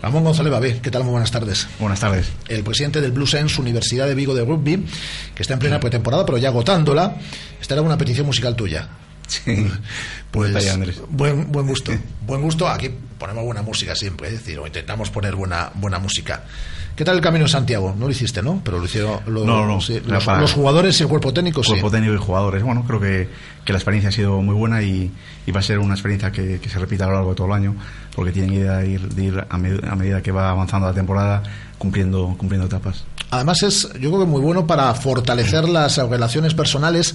[0.00, 1.02] Ramón González Babé, ¿qué tal?
[1.02, 1.68] Muy buenas tardes.
[1.78, 2.28] Buenas tardes.
[2.48, 4.86] El presidente del Blue Sense Universidad de Vigo de Rugby,
[5.34, 7.16] que está en plena pretemporada, pero ya agotándola.
[7.60, 8.88] Esta era una petición musical tuya.
[9.26, 9.70] Sí.
[10.30, 11.92] Pues buen, buen gusto.
[12.26, 12.68] Buen gusto.
[12.68, 16.44] Aquí ponemos buena música siempre, es decir, o intentamos poner buena, buena música.
[17.00, 17.94] ¿Qué tal el camino de Santiago?
[17.98, 18.60] No lo hiciste, ¿no?
[18.62, 21.32] Pero lo hicieron los, No, no, sí, era los, para- los jugadores y el cuerpo
[21.32, 21.70] técnico, sí.
[21.70, 22.62] Cuerpo técnico y jugadores.
[22.62, 23.26] Bueno, creo que,
[23.64, 25.10] que la experiencia ha sido muy buena y,
[25.46, 27.46] y va a ser una experiencia que, que se repita a lo largo de todo
[27.46, 27.74] el año,
[28.14, 30.92] porque tienen idea de ir, de ir a, med- a medida que va avanzando la
[30.92, 31.42] temporada
[31.78, 33.04] cumpliendo, cumpliendo etapas.
[33.30, 37.14] Además es, yo creo que muy bueno para fortalecer las relaciones personales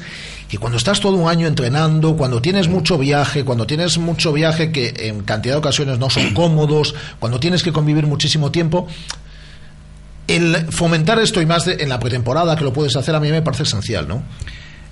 [0.50, 4.72] y cuando estás todo un año entrenando, cuando tienes mucho viaje, cuando tienes mucho viaje
[4.72, 8.88] que en cantidad de ocasiones no son cómodos, cuando tienes que convivir muchísimo tiempo,
[10.28, 13.30] el fomentar esto y más de- en la pretemporada que lo puedes hacer a mí
[13.32, 14.24] me parece esencial, ¿no?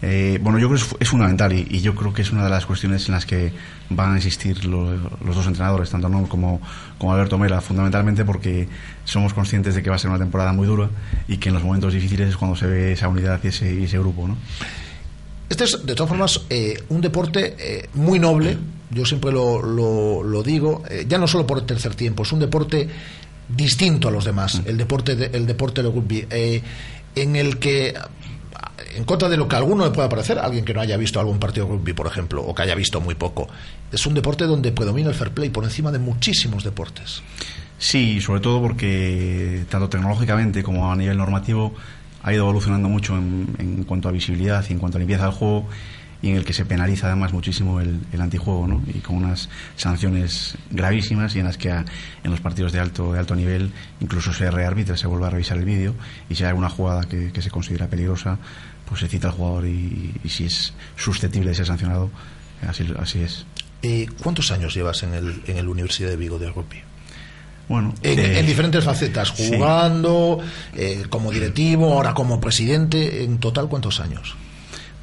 [0.06, 2.44] Eh, bueno, yo creo que es, es fundamental y, y yo creo que es una
[2.44, 3.54] de las cuestiones en las que
[3.90, 4.92] van a insistir lo-
[5.26, 6.60] los dos entrenadores, tanto Noel como,
[6.98, 8.68] como Alberto Mela, fundamentalmente porque
[9.06, 10.90] somos conscientes de que va a ser una temporada muy dura
[11.30, 13.86] y que en los momentos difíciles es cuando se ve esa unidad y ese, y
[13.86, 14.36] ese grupo, ¿no?
[15.50, 18.58] Este es, de todas formas, eh, un deporte eh, muy noble,
[18.92, 22.32] yo siempre lo, lo, lo digo, eh, ya no solo por el tercer tiempo, es
[22.34, 22.90] un deporte
[23.48, 26.62] distinto a los demás, el deporte de, el deporte del rugby, eh,
[27.16, 27.94] en el que,
[28.96, 31.20] en contra de lo que a alguno le pueda parecer, alguien que no haya visto
[31.20, 33.48] algún partido de rugby, por ejemplo, o que haya visto muy poco,
[33.92, 37.22] es un deporte donde predomina el fair play por encima de muchísimos deportes.
[37.78, 41.74] Sí, sobre todo porque tanto tecnológicamente como a nivel normativo
[42.22, 45.34] ha ido evolucionando mucho en, en cuanto a visibilidad y en cuanto a limpieza del
[45.34, 45.68] juego
[46.24, 48.82] y en el que se penaliza además muchísimo el, el antijuego, ¿no?
[48.88, 51.86] Y con unas sanciones gravísimas y en las que a-
[52.24, 55.58] en los partidos de alto de alto nivel incluso se rearbitra, se vuelve a revisar
[55.58, 55.94] el vídeo
[56.30, 58.40] y si hay alguna jugada que, que se considera peligrosa,
[58.88, 62.10] pues se cita al jugador y, y si es susceptible de ser sancionado,
[62.68, 63.46] así, así es.
[63.82, 66.82] Eh, ¿Cuántos años llevas en el, en el Universidad de Vigo de rugby?
[67.68, 69.50] Bueno, En, eh, en diferentes facetas, sí.
[69.54, 70.40] jugando,
[70.76, 74.36] eh, como directivo, ahora como presidente, en total, ¿cuántos años?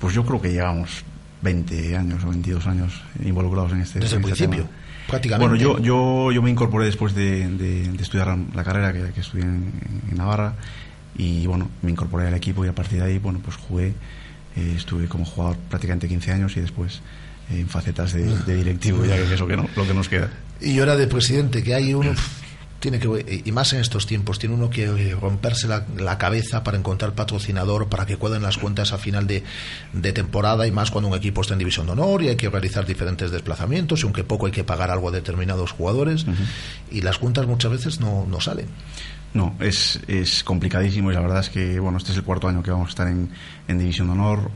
[0.01, 1.05] Pues yo creo que llevamos
[1.43, 4.79] 20 años o 22 años involucrados en este Desde el en este principio, tema.
[5.09, 5.49] prácticamente.
[5.49, 9.21] Bueno, yo, yo, yo me incorporé después de, de- de estudiar la carrera que, que
[9.21, 9.73] estudié en,
[10.11, 10.55] en Navarra
[11.17, 13.89] y bueno, me incorporé al equipo y a partir de ahí, bueno, pues jugué,
[14.57, 17.01] eh, estuve como jugador prácticamente 15 años y después
[17.51, 20.09] eh, en facetas de, de directivo, ya que es lo que, no- lo que nos
[20.09, 20.31] queda.
[20.61, 22.13] Y ahora de presidente, que hay uno,
[22.81, 26.79] tiene que, y más en estos tiempos, tiene uno que romperse la, la cabeza para
[26.79, 29.45] encontrar patrocinador, para que cuadren las cuentas a final de,
[29.93, 32.49] de temporada, y más cuando un equipo está en división de honor y hay que
[32.49, 36.27] realizar diferentes desplazamientos, y aunque poco hay que pagar algo a determinados jugadores,
[36.91, 38.67] y las cuentas muchas veces no, no salen.
[39.33, 42.65] No, es, es complicadísimo y la verdad es que, bueno, este es el cuarto año
[42.65, 43.31] que vamos a estar en,
[43.69, 44.51] en División de Honor.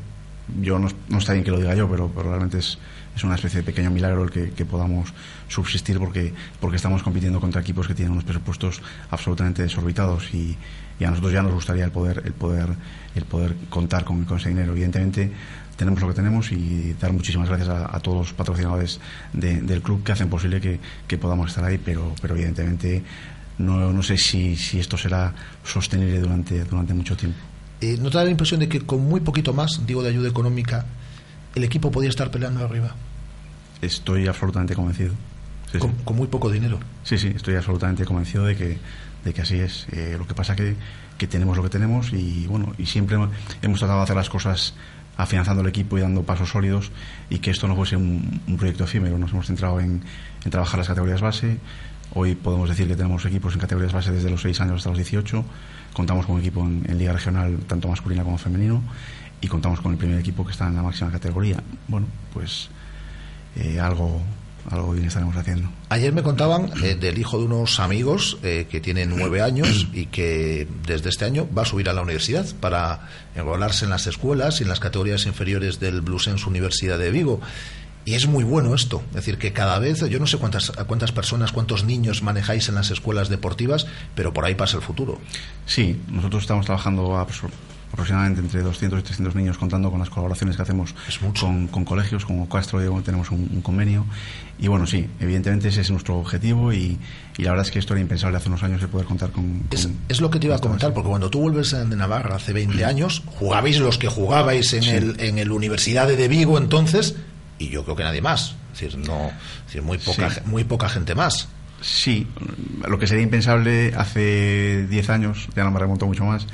[0.61, 2.79] Yo no, no está bien que lo diga yo, pero, pero realmente es,
[3.17, 5.13] es una especie de pequeño milagro el que, podamos
[5.49, 10.57] subsistir porque, porque estamos compitiendo contra equipos que tienen unos presupuestos absolutamente desorbitados y,
[11.05, 12.69] a nosotros ya nos gustaría el poder, el poder,
[13.15, 14.73] el poder contar con, con ese dinero.
[14.73, 15.31] Evidentemente
[15.77, 19.01] tenemos lo que tenemos y dar muchísimas gracias a, a todos los patrocinadores
[19.33, 23.03] de- del club que hacen posible que, que podamos estar ahí, pero, pero evidentemente
[23.59, 25.33] no, no sé si, si esto será
[25.65, 27.39] sostenible durante, durante mucho tiempo.
[27.81, 30.29] Eh, ¿No te da la impresión de que con muy poquito más, digo de ayuda
[30.29, 30.87] económica,
[31.55, 32.95] el equipo podía estar peleando arriba?
[33.81, 35.15] Estoy absolutamente convencido.
[35.73, 35.97] Sí, con, sí.
[36.05, 36.79] con muy poco dinero.
[37.03, 38.79] Sí, sí, estoy absolutamente convencido de que,
[39.25, 39.87] de que así es.
[39.93, 40.77] Eh, lo que pasa que,
[41.19, 43.17] que tenemos lo que tenemos y bueno, y siempre
[43.63, 44.75] hemos tratado de hacer las cosas
[45.17, 46.91] afianzando el equipo y dando pasos sólidos
[47.31, 49.19] y que esto no fuese un, un proyecto efímero.
[49.19, 50.03] Nos hemos centrado en,
[50.45, 51.59] en trabajar las categorías base.
[52.15, 54.99] Hoy podemos decir que tenemos equipos en categorías base desde los 6 años hasta los
[54.99, 55.45] 18.
[55.93, 58.83] Contamos con un equipo en, en liga regional, tanto masculina como femenino,
[59.45, 61.63] y contamos con el primer equipo que está en la máxima categoría.
[61.87, 62.71] Bueno, pues
[63.57, 64.23] eh, algo,
[64.71, 65.69] algo bien estaremos haciendo.
[65.91, 70.07] Ayer me contaban eh, del hijo de unos amigos eh, que tiene nueve años y
[70.07, 74.61] que desde este año va a subir a la universidad para enrolarse en las escuelas
[74.61, 77.43] y en las categorías inferiores del Bluesense Universidad de Vigo.
[78.07, 81.13] Y es muy bueno esto, es decir, que cada vez, yo no sé cuántas, cuántas
[81.13, 85.21] personas, cuántos niños manejáis en las escuelas deportivas, pero por ahí pasa el futuro.
[85.67, 87.27] Sí, nosotros estamos trabajando a
[87.95, 90.95] aproximadamente entre 200 y 300 niños contando con las colaboraciones que hacemos
[91.41, 94.05] con, con, colegios como Castro Diego tenemos un, un, convenio.
[94.59, 96.99] Y bueno sí evidentemente ese es nuestro objetivo y,
[97.39, 99.61] y, la verdad es que esto era impensable hace unos años el poder contar con,
[99.61, 102.37] con es, es, lo que te iba a comentar porque cuando tú vuelves de Navarra
[102.37, 104.91] hace 20 años jugabais los que jugabais en sí.
[104.91, 107.15] el en el Universidad de Vigo entonces
[107.59, 108.57] y yo creo que nadie más.
[108.75, 110.41] Es decir no es decir, muy poca sí.
[110.47, 111.49] muy poca gente más.
[111.81, 112.27] Sí
[112.89, 116.47] lo que sería impensable hace 10 años ya no me remonto mucho más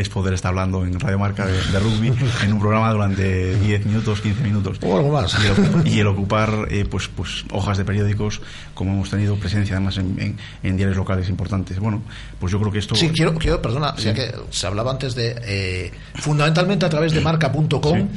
[0.00, 2.12] es poder estar hablando en Radio Marca de, de rugby
[2.44, 4.78] en un programa durante 10 minutos, 15 minutos.
[4.82, 5.36] O algo más.
[5.42, 8.40] Y el, y el ocupar eh, pues, pues hojas de periódicos,
[8.74, 11.78] como hemos tenido presencia además en, en, en diarios locales importantes.
[11.80, 12.02] Bueno,
[12.38, 12.94] pues yo creo que esto...
[12.94, 14.04] Sí, quiero, quiero perdona, Sí.
[14.04, 15.34] ya que se hablaba antes de...
[15.44, 18.08] eh, fundamentalmente a través de marca.com,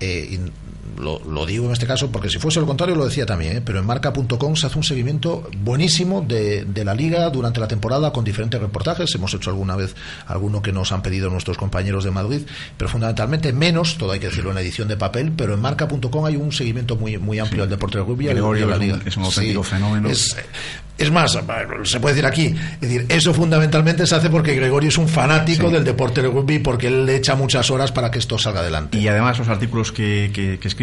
[0.00, 0.40] eh,
[0.98, 3.60] lo, lo digo en este caso porque si fuese lo contrario lo decía también, ¿eh?
[3.64, 8.12] pero en marca.com se hace un seguimiento buenísimo de, de la liga durante la temporada
[8.12, 9.14] con diferentes reportajes.
[9.14, 9.94] Hemos hecho alguna vez
[10.26, 12.42] alguno que nos han pedido nuestros compañeros de Madrid,
[12.76, 16.24] pero fundamentalmente menos, todo hay que decirlo en la edición de papel, pero en marca.com
[16.26, 18.98] hay un seguimiento muy, muy amplio del deporte del rugby y la- es un- liga.
[19.04, 20.08] es un auténtico Sí, fenómeno.
[20.08, 20.36] Es,
[20.98, 21.32] es más,
[21.84, 25.68] se puede decir aquí, es decir, eso fundamentalmente se hace porque Gregorio es un fanático
[25.68, 25.72] Sí.
[25.72, 28.98] del deporte del rugby porque él le echa muchas horas para que esto salga adelante.
[28.98, 30.81] Y además los artículos que, que- que escribe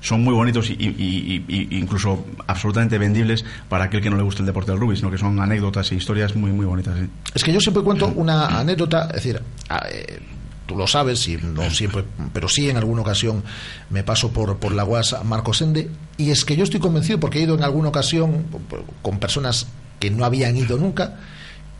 [0.00, 4.72] son muy bonitos y, incluso absolutamente vendibles para aquel que no le guste el deporte
[4.72, 6.98] del rugby, sino que son anécdotas e historias muy muy bonitas.
[6.98, 7.06] ¿sí?
[7.34, 10.18] Es que yo siempre cuento una anécdota, es decir, a- eh,
[10.66, 13.42] tú lo sabes, y no siempre, pero sí en alguna ocasión
[13.90, 17.38] me paso por, por la UAS Marcos Ende, y es que yo estoy convencido, porque
[17.38, 18.44] he ido en alguna ocasión
[19.02, 19.66] con personas
[20.00, 21.16] que no habían ido nunca,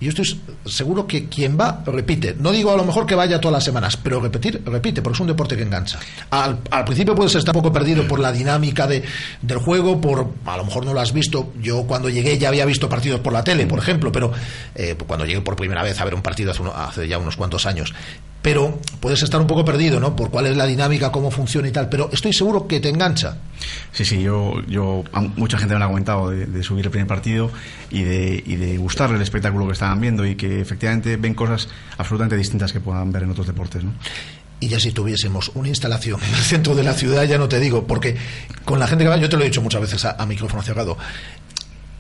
[0.03, 2.35] y yo estoy seguro que quien va repite.
[2.39, 5.21] No digo a lo mejor que vaya todas las semanas, pero repetir, repite, porque es
[5.21, 6.01] un deporte que engancha.
[6.31, 9.03] Al, al principio puedes estar un poco perdido por la dinámica de,
[9.41, 11.53] del juego, por a lo mejor no lo has visto.
[11.61, 14.33] Yo cuando llegué ya había visto partidos por la tele, por ejemplo, pero
[14.75, 17.37] eh, cuando llegué por primera vez a ver un partido hace, uno- hace ya unos
[17.37, 17.95] cuantos años.
[18.43, 20.17] Pero puedes estar un poco perdido, ¿no?
[20.17, 21.89] Por cuál es la dinámica, cómo funciona y tal.
[21.89, 23.39] Pero estoy seguro que te engancha.
[23.93, 25.05] Sí, sí, yo, yo
[25.37, 27.51] mucha gente me lo ha comentado de, de subir el primer partido
[27.91, 31.69] y de, y de gustarle el espectáculo que estaban viendo y que efectivamente ven cosas
[31.99, 33.85] absolutamente distintas que puedan ver en otros deportes.
[33.85, 33.93] ¿no?
[34.59, 37.61] Y ya si tuviésemos una instalación en el centro de la ciudad, ya no te
[37.61, 38.17] digo, porque
[38.65, 40.63] con la gente que va, yo te lo he dicho muchas veces a, a micrófono
[40.63, 40.99] cerrado,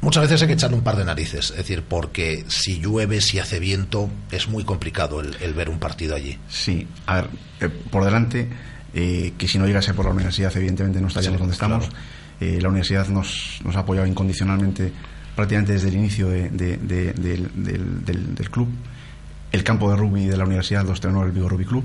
[0.03, 3.38] muchas veces hay que echarle un par de narices, es decir, porque si llueve, si
[3.38, 6.38] hace viento, es muy complicado el, el ver un partido allí.
[6.50, 7.30] Sí, a ver,
[7.61, 8.48] eh, por delante,
[8.94, 11.88] eh, que si no llegase por la universidad, evidentemente no estaríamos Sí, donde estamos.
[11.88, 12.03] claro.
[12.40, 14.92] Eh, la universidad nos, nos ha apoyado incondicionalmente
[15.36, 18.68] prácticamente desde el inicio de- de- de- del, del- del- del club.
[19.53, 21.84] El campo de rugby de la universidad lo estrenó el Vigo Rugby Club.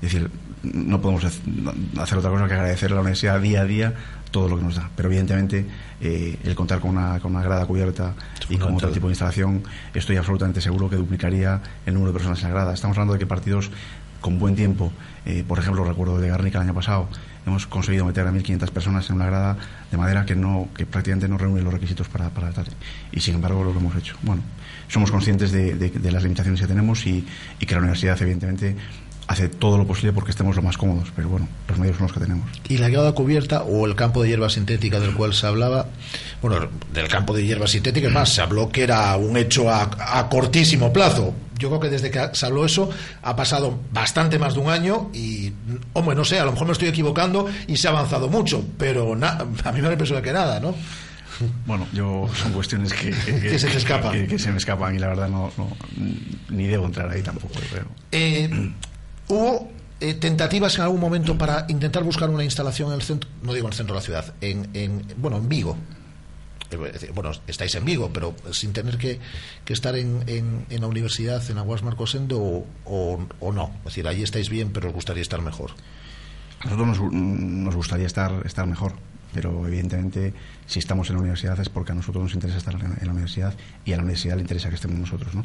[0.00, 0.30] Es decir,
[0.62, 3.94] no podemos hacer otra cosa que agradecer a la universidad día a día
[4.30, 4.88] todo lo que nos da.
[4.96, 5.66] Pero evidentemente
[6.00, 8.14] eh, el contar con una, con una grada cubierta
[8.48, 9.62] y con otro tipo de instalación,
[9.94, 12.74] estoy absolutamente seguro que duplicaría el número de personas en la grada.
[12.74, 13.70] Estamos hablando de que partidos
[14.20, 14.92] con buen tiempo,
[15.24, 17.08] eh, por ejemplo, recuerdo de Garnica el año pasado,
[17.46, 19.56] hemos conseguido meter a 1.500 personas en una grada
[19.90, 22.66] de madera que no que prácticamente no reúne los requisitos para, para tal.
[23.12, 24.16] Y sin embargo lo hemos hecho.
[24.22, 24.42] Bueno,
[24.88, 27.26] somos conscientes de, de- de las limitaciones que tenemos y,
[27.58, 28.76] y que la universidad, evidentemente,
[29.30, 32.12] hace todo lo posible porque estemos lo más cómodos, pero bueno, los medios son los
[32.12, 32.48] que tenemos.
[32.68, 35.86] Y la grada cubierta o el campo de hierba sintética del cual se hablaba,
[36.42, 39.88] bueno, del campo de hierba sintética, es más, se habló que era un hecho a,
[40.18, 41.32] a cortísimo plazo.
[41.58, 42.90] Yo creo que desde que se habló eso
[43.22, 45.52] ha pasado bastante más de un año y,
[45.92, 49.14] hombre, no sé, a lo mejor me estoy equivocando y se ha avanzado mucho, pero
[49.14, 50.74] na- a mí me da la impresión de que nada, ¿no?
[51.66, 53.10] Bueno, yo son cuestiones que,
[53.40, 54.12] Que se te escapan.
[54.12, 55.70] Que, que se me escapan y la verdad no, no-
[56.50, 57.54] ni debo entrar ahí tampoco.
[57.72, 58.50] Pero, Eh,
[59.30, 59.68] ¿Hubo
[60.00, 63.66] eh, tentativas en algún momento para intentar buscar una instalación en el centro, no digo
[63.66, 65.76] en el centro de la ciudad, en, en bueno, en Vigo?
[66.70, 69.18] Eh, Bueno, estáis en Vigo, pero sin tener que,
[69.66, 72.38] estar en, la universidad, en Aguas Marcosendo,
[72.84, 73.70] o, o, no.
[73.80, 75.72] Es decir, ahí estáis bien, pero os gustaría estar mejor.
[76.60, 78.92] A nosotros nos, gu- nos gustaría estar, estar mejor,
[79.34, 80.32] pero evidentemente
[80.66, 83.06] si estamos en la universidad es porque a nosotros nos interesa estar en la, en
[83.06, 83.54] la universidad
[83.84, 85.34] y a la universidad le interesa que estemos nosotros.
[85.34, 85.44] ¿no?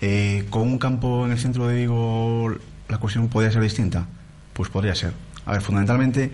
[0.00, 2.54] Eh, ¿Con un campo en el centro de Vigo
[2.92, 4.06] la cuestión podría ser distinta?
[4.52, 5.14] Pues podría ser.
[5.46, 6.30] A ver, fundamentalmente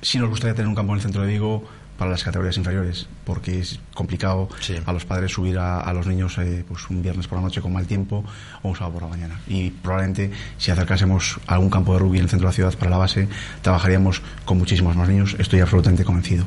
[0.00, 1.68] sí nos gustaría tener un campo en el centro de Vigo
[1.98, 4.48] para las categorías inferiores, porque es complicado
[4.86, 7.60] a los padres subir a, a los niños eh, pues un viernes por la noche
[7.60, 8.24] con mal tiempo
[8.62, 9.40] o un sábado por la mañana.
[9.48, 12.78] Y probablemente si acercásemos a algún campo de rugby en el centro de la ciudad
[12.78, 13.28] para la base,
[13.60, 16.46] trabajaríamos con muchísimos más niños, estoy absolutamente convencido.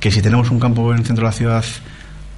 [0.00, 1.64] Que si tenemos un campo en el centro de la ciudad,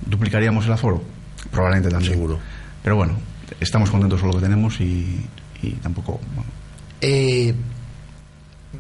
[0.07, 1.05] duplicaríamos el aforo,
[1.53, 2.15] probablemente también.
[2.15, 2.41] Seguro.
[2.83, 3.15] Pero bueno,
[3.61, 5.25] estamos contentos con lo que tenemos y,
[5.67, 6.21] y tampoco...
[6.35, 6.51] bueno,
[7.01, 7.55] Eh,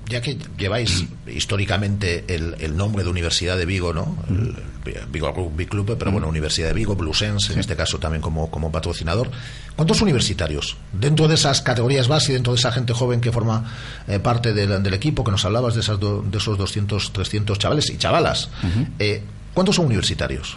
[0.08, 4.16] ya que lleváis históricamente el, el nombre de Universidad de Vigo, ¿no?
[4.28, 4.54] El,
[4.94, 8.50] el Vigo Rugby Club, pero bueno, Universidad de Vigo, Bluesense, en este caso también como,
[8.50, 9.30] como patrocinador.
[9.74, 10.76] ¿Cuántos universitarios?
[10.92, 13.64] Dentro de esas categorías base y dentro de esa gente joven que forma
[14.06, 17.58] eh, parte del, del equipo, que nos hablabas de, esas do- de esos 200, 300
[17.58, 18.50] chavales y chavalas,
[18.98, 19.22] eh,
[19.54, 20.56] ¿cuántos son universitarios?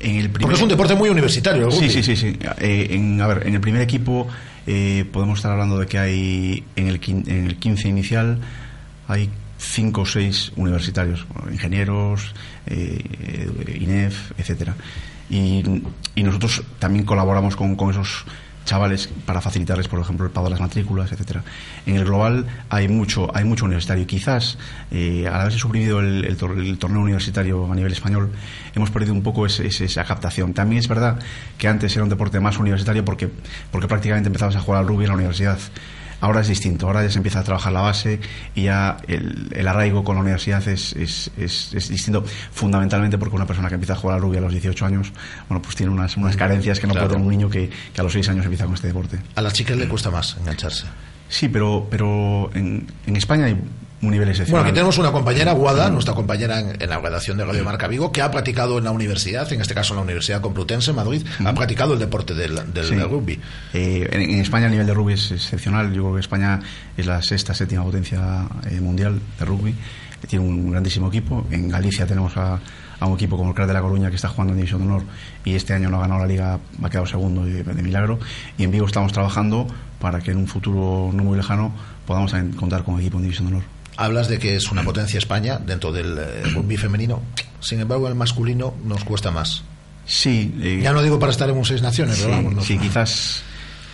[0.00, 1.66] En el Porque es un deporte muy universitario.
[1.68, 2.16] el Sí, sí, sí.
[2.16, 2.38] sí.
[2.58, 4.26] Eh, en, a ver, en el primer equipo
[4.66, 8.40] eh, podemos estar hablando de que hay en el, en el 15 inicial
[9.08, 12.34] hay cinco o seis universitarios, ingenieros,
[12.66, 14.74] eh, INEF, etcétera.
[15.30, 15.62] Y,
[16.14, 18.24] y nosotros también colaboramos con, con esos
[18.64, 21.42] chavales para facilitarles, por ejemplo, el pago de las matrículas, etcétera.
[21.86, 24.06] En el global hay mucho, hay mucho universitario.
[24.06, 24.58] Quizás
[24.90, 28.30] eh, al haberse suprimido el, el, torneo universitario a nivel español,
[28.74, 30.54] hemos perdido un poco ese, esa captación.
[30.54, 31.18] También es verdad
[31.58, 33.28] que antes era un deporte más universitario porque,
[33.70, 35.58] porque prácticamente empezabas a jugar al rugby en la universidad.
[36.22, 38.20] Ahora es distinto, ahora ya se empieza a trabajar la base
[38.54, 43.68] y ya el, arraigo con la universidad es, es, es, distinto, fundamentalmente porque una persona
[43.68, 45.12] que empieza a jugar al rugby a los 18 años,
[45.48, 48.04] bueno, pues tiene unas, unas carencias que no puede tener un niño que, que a
[48.04, 49.18] los 6 años empieza con este deporte.
[49.34, 50.86] A las chicas le cuesta más engancharse.
[51.28, 53.56] Sí, pero, pero en, en España hay
[54.10, 54.62] nivel excepcional.
[54.62, 58.10] Bueno, aquí tenemos una compañera, Guada, nuestra compañera en, la redacción de Radio Marca Vigo,
[58.10, 61.54] que ha practicado en la universidad, en este caso en la Universidad Complutense, Madrid, ha
[61.54, 62.58] practicado el deporte del,
[63.08, 63.38] rugby.
[63.72, 65.92] Eh, en, España el nivel de rugby es excepcional.
[65.92, 66.60] Yo creo que España
[66.96, 69.74] es la sexta, séptima potencia eh, mundial de rugby.
[70.26, 71.46] Tiene un grandísimo equipo.
[71.50, 72.58] En Galicia tenemos a,
[73.00, 75.02] un equipo como el Crat de la Coruña que está jugando en División de Honor
[75.44, 78.20] y este año no ha ganado la liga, ha quedado segundo de, de milagro.
[78.58, 79.66] Y en Vigo estamos trabajando
[80.00, 81.72] para que en un futuro no muy lejano
[82.06, 85.18] podamos contar con un equipo en División de Honor hablas de que es una potencia
[85.18, 87.22] España dentro del eh, rugby femenino.
[87.60, 89.62] Sin embargo, el masculino nos cuesta más.
[90.06, 90.54] Sí.
[90.60, 93.42] Eh, ya no digo para estar en un seis naciones, sí, pero sí, quizás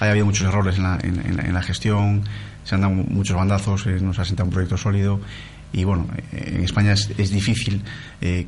[0.00, 2.24] haya habido muchos errores en la, en, la gestión,
[2.64, 5.20] se han dado muchos bandazos, eh, nos ha sentado un proyecto sólido
[5.70, 7.82] y bueno, en España es, es difícil.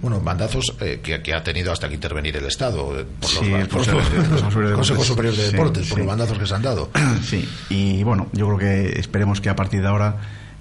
[0.00, 5.04] bueno, bandazos que, que, ha tenido hasta que intervenir el Estado, por sí, el Consejo,
[5.04, 6.90] Superior de Deportes, por los bandazos que se han dado.
[7.22, 10.16] Sí, y bueno, yo creo que esperemos que a partir de ahora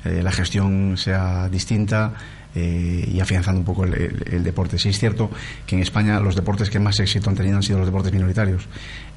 [0.05, 2.13] eh, la gestión sea distinta
[2.55, 4.79] eh, y afianzando un poco el, deporte.
[4.79, 5.29] Sí es cierto
[5.67, 8.67] que en España los deportes que más éxito han tenido han sido los deportes minoritarios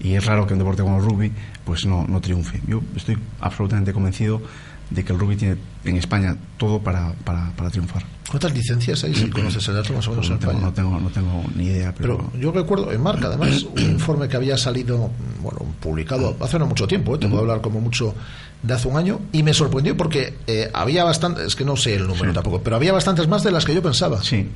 [0.00, 1.32] y es raro que un deporte como el rugby
[1.64, 2.60] pues no, no triunfe.
[2.66, 4.42] Yo estoy absolutamente convencido
[4.90, 8.04] de que el rugby tiene en España todo para, para, para triunfar.
[8.28, 9.14] ¿Cuántas licencias hay?
[9.14, 10.60] Si conoces el dato más o menos en España.
[10.60, 11.94] No tengo, no tengo ni idea.
[11.94, 12.30] Pero...
[12.38, 15.10] yo recuerdo en Marca, además, un informe que había salido,
[15.42, 17.18] bueno, publicado hace no mucho tiempo, ¿eh?
[17.18, 18.14] te puedo hablar como mucho
[18.62, 21.96] de hace un año, y me sorprendió porque eh, había bastantes, es que no sé
[21.96, 24.22] el número tampoco, pero había bastantes más de las que yo pensaba.
[24.22, 24.48] Sí.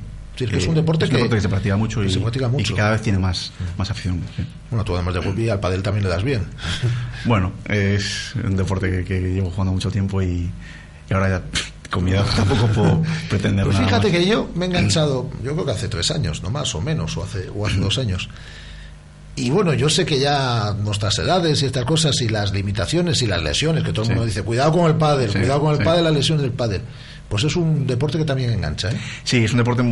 [0.45, 2.47] Es, que es un deporte, es que, deporte que, se practica mucho y, se practica
[2.47, 2.73] mucho.
[2.73, 4.21] y cada vez tiene más, más afición.
[4.69, 6.43] Bueno, tú además de rugby al padel también le das bien.
[7.25, 10.49] bueno, es un deporte que, que llevo jugando mucho tiempo y,
[11.09, 11.43] y ahora ya
[11.89, 15.53] con mi edad tampoco puedo pretender pues nada fíjate que yo me he enganchado, yo
[15.53, 18.29] creo que hace tres años, no más o menos, o hace, o hace dos años.
[19.35, 23.27] Y bueno, yo sé que ya nuestras edades y estas cosas y las limitaciones y
[23.27, 26.05] las lesiones, que todo el mundo dice, cuidado con el pádel, cuidado con el pádel,
[26.05, 26.81] las lesiones del pádel
[27.29, 28.89] pues es un deporte que también engancha.
[28.89, 28.99] ¿eh?
[29.23, 29.83] Sí, es un deporte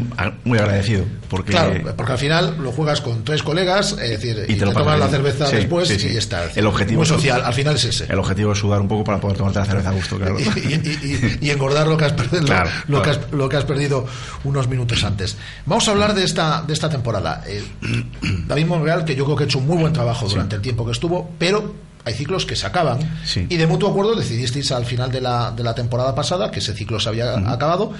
[0.43, 1.05] muy agradecido.
[1.29, 1.51] Porque...
[1.51, 5.07] Claro, porque al final lo juegas con tres colegas, es decir, y, te, tomas la
[5.07, 6.45] cerveza después y está.
[6.55, 8.05] El objetivo muy social, al final es ese.
[8.05, 10.37] El objetivo es sudar un poco para poder tomarte la cerveza a gusto, claro.
[11.41, 12.41] y, engordar lo que, has perdido,
[12.87, 14.05] lo, Que has, lo que has perdido
[14.43, 15.37] unos minutos antes.
[15.65, 17.43] Vamos a hablar de esta, de esta temporada.
[17.47, 17.63] Eh,
[18.47, 20.85] David Monreal, que yo creo que ha hecho un muy buen trabajo durante el tiempo
[20.85, 21.73] que estuvo, pero
[22.05, 22.99] hay ciclos que se acaban.
[23.35, 26.73] Y de mutuo acuerdo decidisteis al final de la, de la temporada pasada que ese
[26.73, 27.93] ciclo se había acabado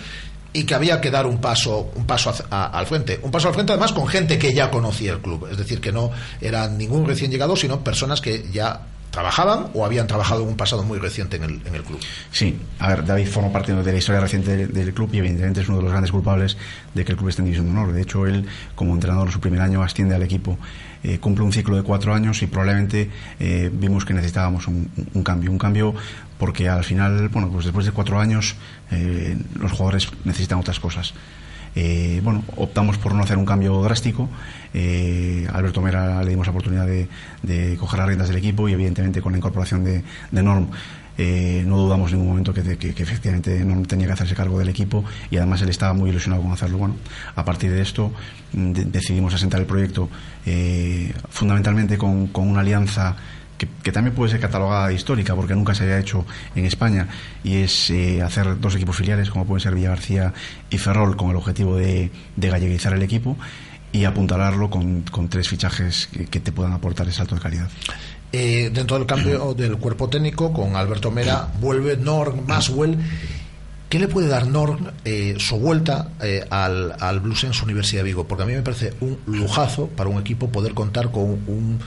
[0.54, 3.74] y que había que dar un paso un paso al frente un paso al frente
[3.74, 7.30] además con gente que ya conocía el club es decir que no eran ningún recién
[7.30, 8.80] llegado sino personas que ya
[9.16, 12.00] trabajaban o habían trabajado en un pasado muy reciente en el, en el club.
[12.32, 15.70] Sí, a ver, David forma parte de la historia reciente del, club y evidentemente es
[15.70, 16.58] uno de los grandes culpables
[16.94, 17.94] de que el club esté en división de honor.
[17.94, 18.46] De hecho, él,
[18.76, 20.58] como entrenador en su primer año, asciende al equipo,
[21.08, 24.90] eh, cumple un ciclo de cuatro años y probablemente eh, vimos que necesitábamos un,
[25.24, 25.52] cambio.
[25.52, 25.94] Un cambio
[26.40, 28.56] porque al final, bueno, pues después de cuatro años,
[28.90, 31.14] eh, los jugadores necesitan otras cosas.
[31.76, 34.30] Eh, bueno, optamos por no hacer un cambio drástico.
[34.74, 39.22] Eh, Alberto Mera le dimos la oportunidad de, coger las riendas del equipo y evidentemente
[39.22, 40.70] con la incorporación de, Norm
[41.18, 45.04] eh, no dudamos en ningún momento que, efectivamente Norm tenía que hacerse cargo del equipo
[45.30, 46.78] y además él estaba muy ilusionado con hacerlo.
[46.78, 46.96] Bueno,
[47.36, 48.12] a partir de esto
[48.54, 50.10] mm, decidimos asentar el proyecto
[51.30, 53.16] fundamentalmente con una alianza
[53.58, 56.26] que, también puede ser catalogada histórica porque nunca se había hecho
[56.56, 57.08] en España
[57.44, 60.34] y es eh, hacer dos equipos filiales como pueden ser Villa García
[60.70, 63.38] y Ferrol con el objetivo de, de galleguizar el equipo
[63.92, 67.70] y apuntalarlo con, con tres fichajes que, te puedan aportar ese salto de calidad.
[68.34, 72.98] Eh, dentro del cambio del cuerpo técnico con Alberto Mera vuelve Norm Maswell
[73.88, 76.10] ¿Qué le puede dar Norm eh, su vuelta
[76.50, 78.28] al, al Bluesense Universidad de Vigo?
[78.28, 81.80] Porque a mí me parece un lujazo para un equipo poder contar con un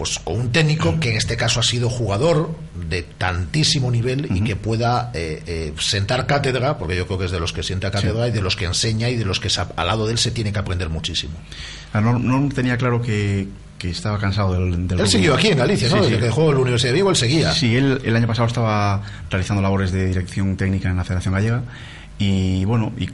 [0.00, 2.54] pues con un técnico que en este caso ha sido jugador
[2.88, 7.30] de tantísimo nivel y que pueda eh, eh, sentar cátedra, porque yo creo que es
[7.30, 9.86] de los que sienta cátedra y de los que enseña y de los que al
[9.86, 11.34] lado de él se tiene que aprender muchísimo.
[11.92, 13.46] Ah, no, tenía claro que,
[13.82, 15.96] estaba cansado del, Él siguió aquí en Galicia, ¿no?
[15.96, 17.52] Desde que dejó la Universidad de Vigo, él seguía.
[17.52, 21.62] Sí, él el año pasado estaba realizando labores de dirección técnica en la Federación Gallega
[22.20, 23.08] y bueno, y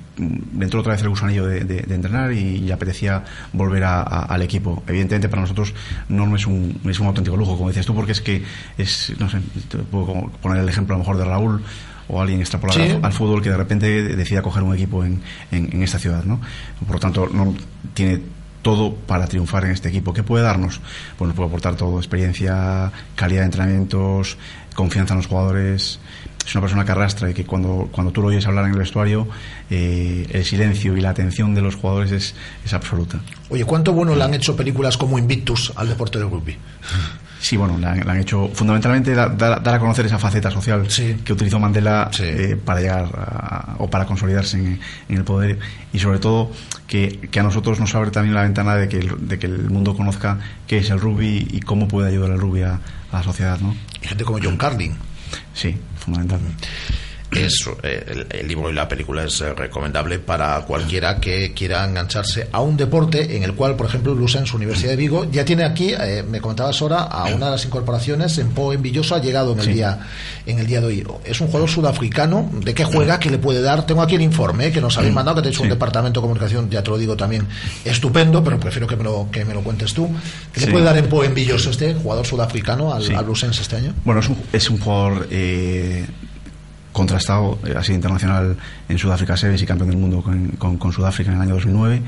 [0.61, 4.25] entró otra vez el gusanillo de, de, de entrenar y, y, apetecía volver a, a,
[4.25, 4.83] al equipo.
[4.89, 5.75] Evidentemente para nosotros
[6.09, 8.43] no es un, es un auténtico lujo, como decías tú, porque es que
[8.77, 9.39] es, no sé,
[9.69, 11.63] te puedo poner el ejemplo a lo mejor de Raúl
[12.09, 12.99] o alguien extrapolado sí.
[13.01, 16.41] al, fútbol que de repente decida coger un equipo en, en, en esta ciudad, ¿no?
[16.85, 17.55] Por lo tanto, no
[17.95, 18.21] tiene
[18.67, 20.13] todo para triunfar en este equipo.
[20.13, 20.81] ¿Qué puede darnos?
[21.17, 24.37] Pues nos puede aportar todo, experiencia, calidad de entrenamientos,
[24.75, 26.01] confianza en los jugadores.
[26.45, 28.79] Es una persona que arrastra y que cuando, cuando tú lo oyes hablar en el
[28.79, 29.29] vestuario,
[29.71, 33.21] eh, el silencio y la atención de los jugadores es, es absoluta.
[33.51, 36.57] Oye, ¿cuánto bueno le han hecho películas como Invictus al deporte del rugby?
[37.41, 41.17] Sí, bueno, la, la han hecho fundamentalmente dar, a conocer esa faceta social sí.
[41.25, 42.23] que utilizó Mandela sí.
[42.25, 45.59] eh, para llegar a, o para consolidarse en, en, el poder
[45.93, 46.51] y sobre todo
[46.87, 49.71] que, que, a nosotros nos abre también la ventana de que, el, de que el
[49.71, 52.81] mundo conozca qué es el rugby y cómo puede ayudar el rugby a,
[53.13, 53.77] a la sociedad, ¿no?
[54.03, 54.97] Y gente como John Carlin.
[55.53, 56.41] Sí, fundamental.
[57.33, 61.85] Es, eh, el, el, libro y la película es eh, recomendable para cualquiera que quiera
[61.85, 65.65] engancharse a un deporte en el cual, por ejemplo, Lucens Universidad de Vigo ya tiene
[65.65, 69.21] aquí, eh, me comentabas ahora, a una de las incorporaciones en Po en Villoso ha
[69.21, 69.73] llegado en el sí.
[69.73, 69.99] día
[70.47, 71.07] en el día de hoy.
[71.25, 73.19] Es un jugador sudafricano, ¿de qué juega?
[73.19, 73.85] ¿Qué le puede dar?
[73.87, 75.65] Tengo aquí el informe que nos habéis mandado, que te he hecho sí.
[75.65, 77.47] un departamento de comunicación, ya te lo digo también,
[77.85, 80.09] estupendo, pero prefiero que me lo, que me lo cuentes tú.
[80.53, 80.67] ¿Qué sí.
[80.67, 83.95] le puede dar en Po en Villoso este jugador sudafricano al, al este año?
[84.05, 86.07] Bueno, es un, es un jugador eh,
[86.97, 88.57] contrastado, eh, ha sido internacional
[88.89, 92.01] en Sudáfrica Series y campeón del mundo con, con, Sudáfrica en el año 2009.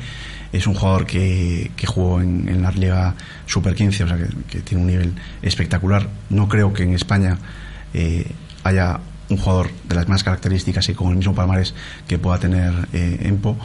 [0.51, 3.15] Es un jugador que, que jugó en, la Liga
[3.45, 4.17] Super 15, o sea
[4.49, 5.13] que, tiene un nivel
[5.43, 6.09] espectacular.
[6.31, 7.37] No creo que en España
[7.93, 8.27] eh,
[8.65, 11.75] haya un jugador de las más características y con el mismo palmarés
[12.07, 13.59] que pueda tener eh, Empo.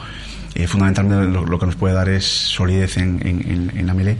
[0.68, 4.18] Fundamentalmente lo, lo, que nos puede dar es solidez en, en, en la melee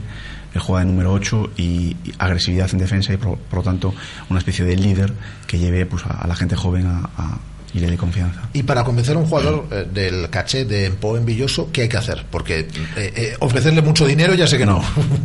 [0.55, 3.93] él juega de número 8 y, y, agresividad en defensa y por, por, lo tanto
[4.29, 5.13] una especie de líder
[5.45, 7.39] que lleve pues, a, a la gente joven a, a,
[7.75, 8.47] y le dé confianza.
[8.53, 11.89] Y para convencer a un jugador eh, del caché de Empo en Villoso, ¿qué hay
[11.89, 12.25] que hacer?
[12.31, 14.81] Porque eh, eh, ofrecerle mucho dinero ya sé que no.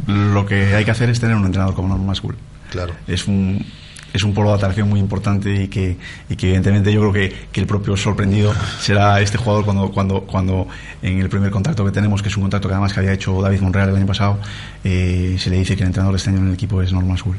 [0.08, 0.32] no.
[0.34, 2.36] Lo que hay que hacer es tener un entrenador como Norman School.
[2.70, 2.94] Claro.
[3.06, 3.64] Es un,
[4.12, 5.96] es un polo de atracción muy importante y que,
[6.28, 10.22] y que evidentemente yo creo que, que, el propio sorprendido será este jugador cuando, cuando,
[10.22, 10.66] cuando
[11.02, 13.40] en el primer contacto que tenemos, que es un contacto que además que había hecho
[13.40, 14.38] David Monreal el año pasado,
[14.84, 17.16] eh, se le dice que el entrenador de este año en el equipo es Norman
[17.16, 17.36] School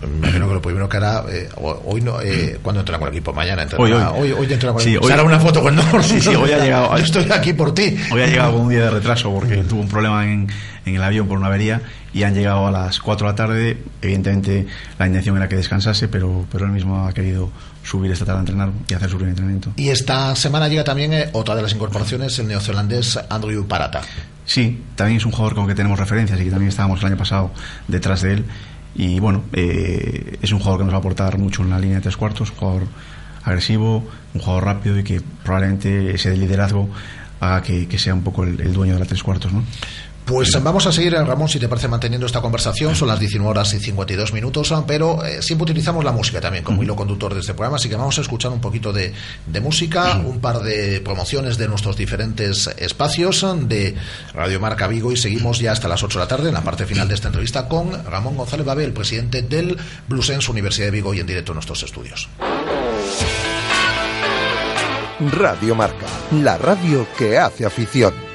[0.00, 3.14] me imagino que lo primero que hará eh, hoy no eh, cuando entra con el
[3.14, 4.02] equipo mañana entra, hoy, hoy.
[4.16, 5.06] hoy, hoy entra con el sí, equipo.
[5.06, 7.96] Hoy, hará una foto Norman sí, sí, hoy ha llegado yo estoy aquí por ti.
[8.10, 10.48] Hoy ha llegado con un día de retraso porque tuvo un problema en,
[10.84, 11.82] en el avión por una avería
[12.12, 13.82] y han llegado a las 4 de la tarde.
[14.00, 14.66] Evidentemente
[14.98, 17.50] la intención era que descansase pero, pero él mismo ha querido
[17.82, 19.72] subir esta tarde a entrenar y hacer su primer entrenamiento.
[19.76, 24.02] Y esta semana llega también eh, otra de las incorporaciones el neozelandés Andrew Parata.
[24.44, 27.06] Sí, también es un jugador con el que tenemos referencias y que también estábamos el
[27.06, 27.50] año pasado
[27.88, 28.44] detrás de él
[28.94, 31.96] y bueno, eh, es un jugador que nos va a aportar mucho en la línea
[31.96, 32.82] de tres cuartos, un jugador
[33.44, 36.88] agresivo, un jugador rápido y que probablemente ese liderazgo
[37.40, 39.64] haga que, que sea un poco el, el, dueño de la tres cuartos, ¿no?
[40.24, 42.94] Pues vamos a seguir, Ramón, si te parece, manteniendo esta conversación.
[42.94, 46.82] Son las 19 horas y 52 minutos, pero eh, siempre utilizamos la música también como
[46.82, 49.12] hilo conductor de este programa, así que vamos a escuchar un poquito de,
[49.46, 53.96] de música, un par de promociones de nuestros diferentes espacios de
[54.32, 56.86] Radio Marca Vigo y seguimos ya hasta las 8 de la tarde en la parte
[56.86, 59.76] final de esta entrevista con Ramón González Babe, el presidente del
[60.08, 62.28] Bluesense Universidad de Vigo y en directo en nuestros estudios.
[65.30, 68.31] Radio Marca, la radio que hace afición.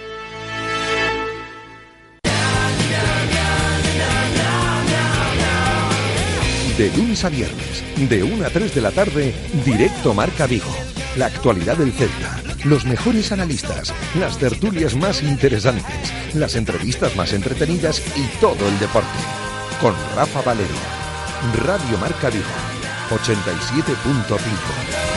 [6.77, 9.33] De lunes a viernes, de 1 a 3 de la tarde,
[9.65, 10.69] directo Marca Vigo.
[11.15, 18.03] La actualidad del Celta, los mejores analistas, las tertulias más interesantes, las entrevistas más entretenidas
[18.15, 19.07] y todo el deporte.
[19.81, 20.75] Con Rafa Valero.
[21.65, 22.45] Radio Marca Vigo,
[23.09, 25.16] 87.5.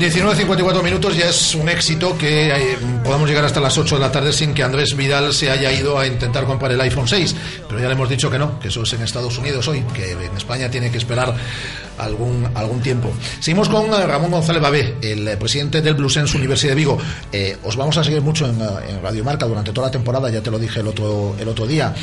[0.00, 4.10] 19.54 minutos ya es un éxito que eh, podamos llegar hasta las 8 de la
[4.10, 7.36] tarde sin que Andrés Vidal se haya ido a intentar comprar el iPhone 6.
[7.68, 10.12] Pero ya le hemos dicho que no, que eso es en Estados Unidos hoy, que
[10.12, 11.34] en España tiene que esperar
[12.00, 13.12] algún, algún tiempo.
[13.40, 16.98] Seguimos con eh, Ramón González Babé, el eh, presidente del Bluesense Universidad de Vigo.
[17.32, 20.30] Eh, os vamos a seguir mucho en, eh, en Radio Marca durante toda la temporada,
[20.30, 21.94] ya te lo dije el otro, el otro día.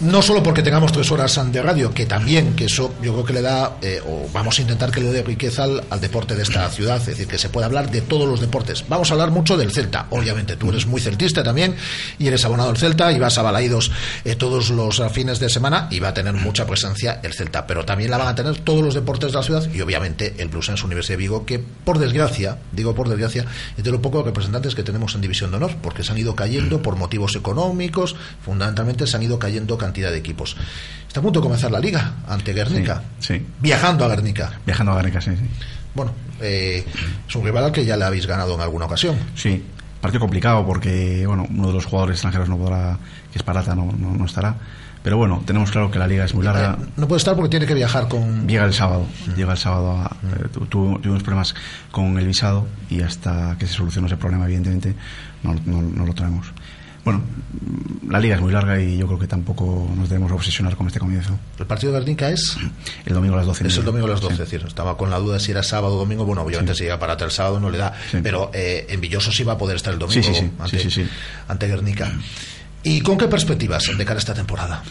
[0.00, 3.32] No solo porque tengamos tres horas de radio, que también, que eso yo creo que
[3.32, 6.42] le da, eh, o vamos a intentar que le dé riqueza al, al deporte de
[6.44, 8.84] esta ciudad, es decir, que se puede hablar de todos los deportes.
[8.88, 10.56] Vamos a hablar mucho del Celta, obviamente.
[10.56, 11.74] Tú eres muy celtista también
[12.16, 13.90] y eres abonado al Celta y vas a Balaídos
[14.24, 17.84] eh, todos los fines de semana y va a tener mucha presencia el Celta, pero
[17.84, 20.84] también la van a tener todos los deportes de la ciudad y obviamente el Bluesense
[20.84, 23.44] Universidad de Vigo, que por desgracia, digo por desgracia,
[23.76, 26.34] es de los pocos representantes que tenemos en División de Honor, porque se han ido
[26.36, 30.56] cayendo por motivos económicos, fundamentalmente se han ido cayendo cantidad de equipos.
[31.06, 34.60] Está a punto de comenzar la liga ante Guernica, Sí, viajando a Guernica.
[34.66, 35.44] viajando a Guernica, sí, sí.
[35.94, 36.84] Bueno, eh,
[37.28, 39.16] es un rival al que ya le habéis ganado en alguna ocasión.
[39.34, 39.64] Sí,
[40.00, 42.98] partido complicado porque bueno, uno de los jugadores extranjeros no podrá,
[43.32, 44.54] que es Parata, no, no, no estará.
[45.02, 46.76] Pero bueno, tenemos claro que la liga es muy larga.
[46.80, 48.46] Eh, no puede estar porque tiene que viajar con...
[48.48, 49.92] Llega el sábado, llega el sábado.
[49.92, 51.54] A, eh, tu- tu- tuvimos problemas
[51.90, 54.94] con el visado y hasta que se solucione ese problema, evidentemente,
[55.42, 56.48] no, no- no lo traemos.
[57.04, 60.76] Bueno, mm, la liga es muy larga y yo creo que tampoco nos debemos obsesionar
[60.76, 61.38] con este comienzo.
[61.58, 62.56] El partido de Guernica es...
[63.06, 63.66] El domingo a las 12.
[63.68, 64.42] Es el domingo a las 12, Sí.
[64.42, 66.26] es decir, estaba con la duda si era sábado o domingo.
[66.26, 69.42] Bueno, obviamente si llega para el sábado no le da, pero eh, en Villoso sí
[69.44, 70.50] va a poder estar el domingo Sí, sí, sí.
[70.58, 71.08] Ante, Sí, sí, sí.
[71.46, 72.12] ante Guernica.
[72.82, 74.82] ¿Y con qué perspectivas de cara a esta temporada?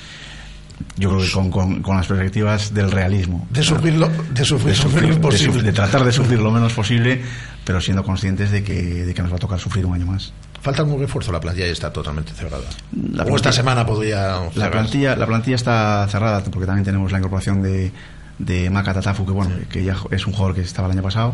[0.97, 3.47] Yo creo que con, con- con las perspectivas del realismo.
[3.49, 5.53] De sufrirlo, de sufrir, de, lo sufrir- menos de posible.
[5.53, 7.21] sufrir- de tratar de sufrir lo menos posible,
[7.65, 8.73] pero siendo conscientes de que,
[9.05, 10.33] de que nos va a tocar sufrir un año más.
[10.61, 12.63] Falta algún refuerzo, la plantilla ya está totalmente cerrada.
[13.13, 14.71] La o esta semana podría La cerrar.
[14.71, 17.91] plantilla, la plantilla está cerrada porque también tenemos la incorporación de,
[18.37, 21.33] de Maka Tatafu, que bueno, que ya es un jugador que estaba el año pasado.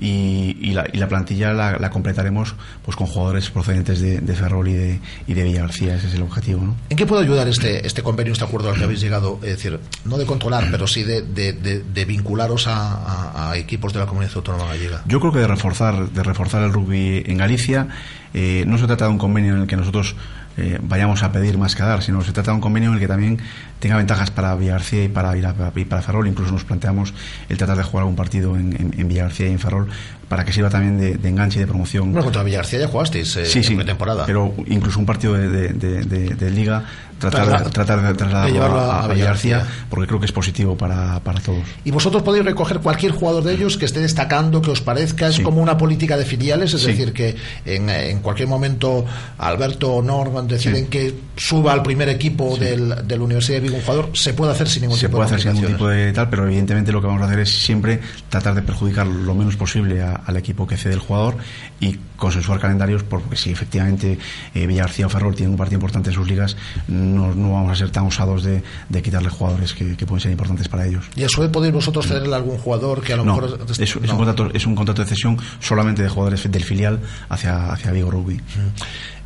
[0.00, 4.34] Y, y la, y la plantilla la, la completaremos pues con jugadores procedentes de, de
[4.34, 6.62] Ferrol y de, y de Villa García, ese es el objetivo.
[6.62, 6.76] ¿no?
[6.88, 9.40] ¿En qué puede ayudar este, este convenio, este acuerdo al que habéis llegado?
[9.42, 13.56] Es decir, no de controlar, pero sí de, de- de- de vincularos a, a- a
[13.56, 15.02] equipos de la comunidad autónoma gallega.
[15.06, 17.88] Yo creo que de reforzar, de reforzar el rugby en Galicia,
[18.34, 20.14] eh, no se trata de un convenio en el que nosotros
[20.58, 22.94] eh, vayamos a pedir más que a dar, sino se trata de un convenio en
[22.94, 23.38] el que también
[23.80, 26.26] tenga ventajas para Villarcía y para, y para, Ferrol.
[26.28, 27.14] Incluso nos planteamos
[27.48, 29.88] el tratar de jugar algún partido en, en, en Villarcía y en Ferrol
[30.28, 32.12] para que sirva también de, de enganche y de promoción.
[32.12, 34.26] Bueno, contra Villarcía ya jugasteis eh, sí, sí, en pretemporada.
[34.26, 36.84] pero incluso un partido de, liga
[37.18, 39.86] tratar, Trasla- tratar de trasladarlo a, a a Villarcía, Villarcía.
[39.88, 41.62] porque creo que es positivo para, para todos.
[41.84, 45.36] Y vosotros podéis recoger cualquier jugador de ellos que esté destacando, que os parezca, es
[45.36, 45.42] Sí.
[45.42, 49.06] como una política de filiales, es decir, que en, en cualquier momento
[49.38, 53.80] Alberto o Norman deciden que suba al primer equipo del, de la Universidad de Un
[53.80, 56.06] jugador, se puede hacer sin ningún se tipo puede de hacer sin ningún complicaciones.
[56.06, 59.06] tipo de tal, pero evidentemente lo que vamos a hacer es siempre tratar de perjudicar
[59.06, 61.36] lo menos posible a- al equipo que cede el jugador
[61.80, 64.18] y consensuar calendarios, porque si efectivamente
[64.54, 66.56] eh, Villarcía o Ferrol tienen un partido importante en sus ligas,
[66.88, 70.32] no, no vamos a ser tan osados de, de quitarle jugadores que, que pueden ser
[70.32, 71.04] importantes para ellos.
[71.16, 73.60] ¿Y a su vez podéis vosotros cederle a algún jugador que a lo No, mejor...
[73.70, 74.12] es, es no.
[74.12, 78.10] un contrato, es un contrato de cesión solamente de jugadores del filial hacia, hacia Vigo
[78.10, 78.40] Rugby.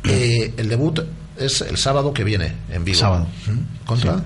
[0.03, 0.99] Eh, el debut
[1.37, 2.99] es el sábado que viene en Vigo.
[2.99, 3.27] Sábado.
[3.47, 3.85] ¿Mm?
[3.85, 4.17] ¿Contra?
[4.17, 4.23] Sí.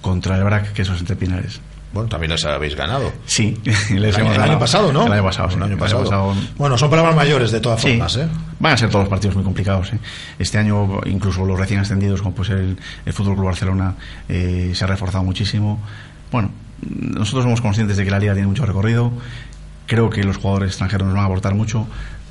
[0.00, 1.60] Contra el BRAC, que esos entre Pinares.
[1.92, 3.10] Bueno, también les habéis ganado.
[3.24, 4.42] Sí, les El año, hemos el ganado.
[4.50, 5.06] año pasado, ¿no?
[5.06, 5.56] El año pasado, sí.
[5.56, 6.04] El año El pasado.
[6.04, 7.88] pasado- Bueno, son palabras mayores de todas Sí.
[7.90, 8.28] formas, ¿eh?
[8.60, 9.92] Van a ser todos los partidos muy complicados.
[9.94, 9.98] ¿eh?
[10.38, 12.76] Este año, incluso los recién ascendidos, como puede ser el,
[13.06, 13.94] el Fútbol Club Barcelona,
[14.28, 15.80] eh, se ha reforzado muchísimo.
[16.30, 16.50] Bueno,
[16.82, 19.10] nosotros somos conscientes de que la liga tiene mucho recorrido.
[19.86, 21.86] Creo que los jugadores extranjeros nos van a aportar mucho,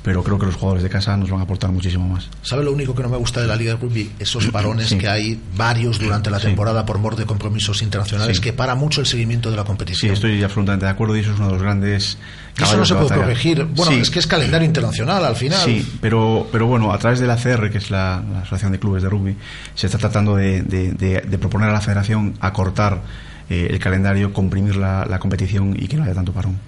[0.06, 2.28] pero creo que los jugadores de casa nos van a aportar muchísimo más.
[2.42, 4.12] ¿Sabe lo único que no me gusta de la Liga de Rugby?
[4.20, 4.98] Esos parones Sí.
[4.98, 6.46] que hay, varios durante la Sí.
[6.46, 8.42] temporada por mor de compromisos internacionales, Sí.
[8.44, 10.12] que para mucho el seguimiento de la Sí, competición.
[10.14, 12.18] estoy absolutamente de acuerdo y eso es uno de los grandes.
[12.56, 13.64] Eso no se de puede corregir.
[13.64, 13.98] Bueno, Sí.
[13.98, 15.58] es que es calendario internacional al final.
[15.64, 18.78] Sí, pero, pero bueno, a través de la CR, que es la, la Asociación de
[18.78, 19.36] Clubes de Rugby,
[19.74, 23.02] se está tratando de, de- de- de proponer a la federación acortar
[23.50, 26.58] eh, el calendario, comprimir la, la competición y que no haya tanto parón.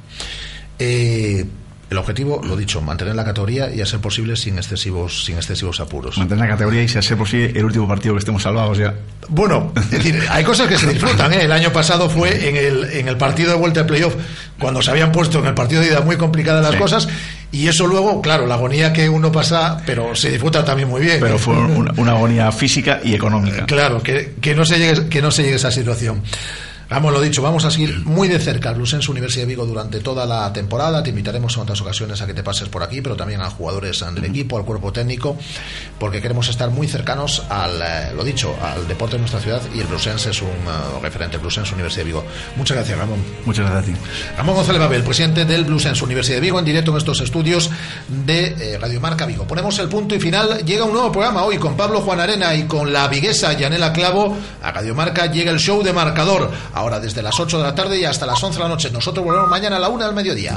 [0.79, 1.45] Eh,
[1.91, 5.81] El objetivo, lo dicho, mantener la categoría y a ser posible sin excesivos, sin excesivos
[5.81, 6.19] apuros.
[6.19, 8.95] Mantener la categoría y si a ser posible el último partido que estemos salvados ya.
[9.29, 11.33] Bueno, es decir, hay cosas que se disfrutan.
[11.33, 11.43] ¿eh?
[11.45, 14.15] El año pasado fue en el, en el partido de vuelta de playoff,
[14.59, 16.79] cuando se habían puesto en el partido de ida muy complicadas las Sí.
[16.79, 17.09] cosas,
[17.53, 21.19] y eso luego, claro, la agonía que uno pasa, pero se disfruta también muy bien.
[21.21, 23.65] Pero fue una, una agonía física y económica.
[23.65, 26.23] Claro, que, que no se llegue, que no se llegue a esa situación.
[26.91, 30.01] Vamos, lo dicho, vamos a seguir muy de cerca al Lucense Universidad de Vigo durante
[30.01, 31.03] toda la temporada.
[31.03, 34.03] Te invitaremos en otras ocasiones a que te pases por aquí, pero también a jugadores
[34.15, 35.37] del equipo, al cuerpo técnico,
[35.99, 39.81] porque queremos estar muy cercanos al, eh, lo dicho, al deporte de nuestra ciudad y
[39.81, 42.25] el Blusense es un eh, referente, el Blusense Universidad de Vigo.
[42.57, 43.23] Muchas gracias, Ramón.
[43.45, 44.07] Muchas gracias a ti.
[44.39, 47.71] Ramón González Babel, presidente del Blusense Universidad de Vigo, en directo en estos estudios
[48.09, 49.47] de eh, Radio Marca Vigo.
[49.47, 50.65] Ponemos el punto y final.
[50.65, 54.35] Llega un nuevo programa hoy con Pablo Juan Arena y con la viguesa Yanela Clavo.
[54.63, 56.51] A Radio Marca llega el show de marcador.
[56.79, 58.89] Ahora desde las 8 de la tarde y hasta las 11 de la noche.
[58.93, 60.57] Nosotros volvemos mañana a la 1 del mediodía.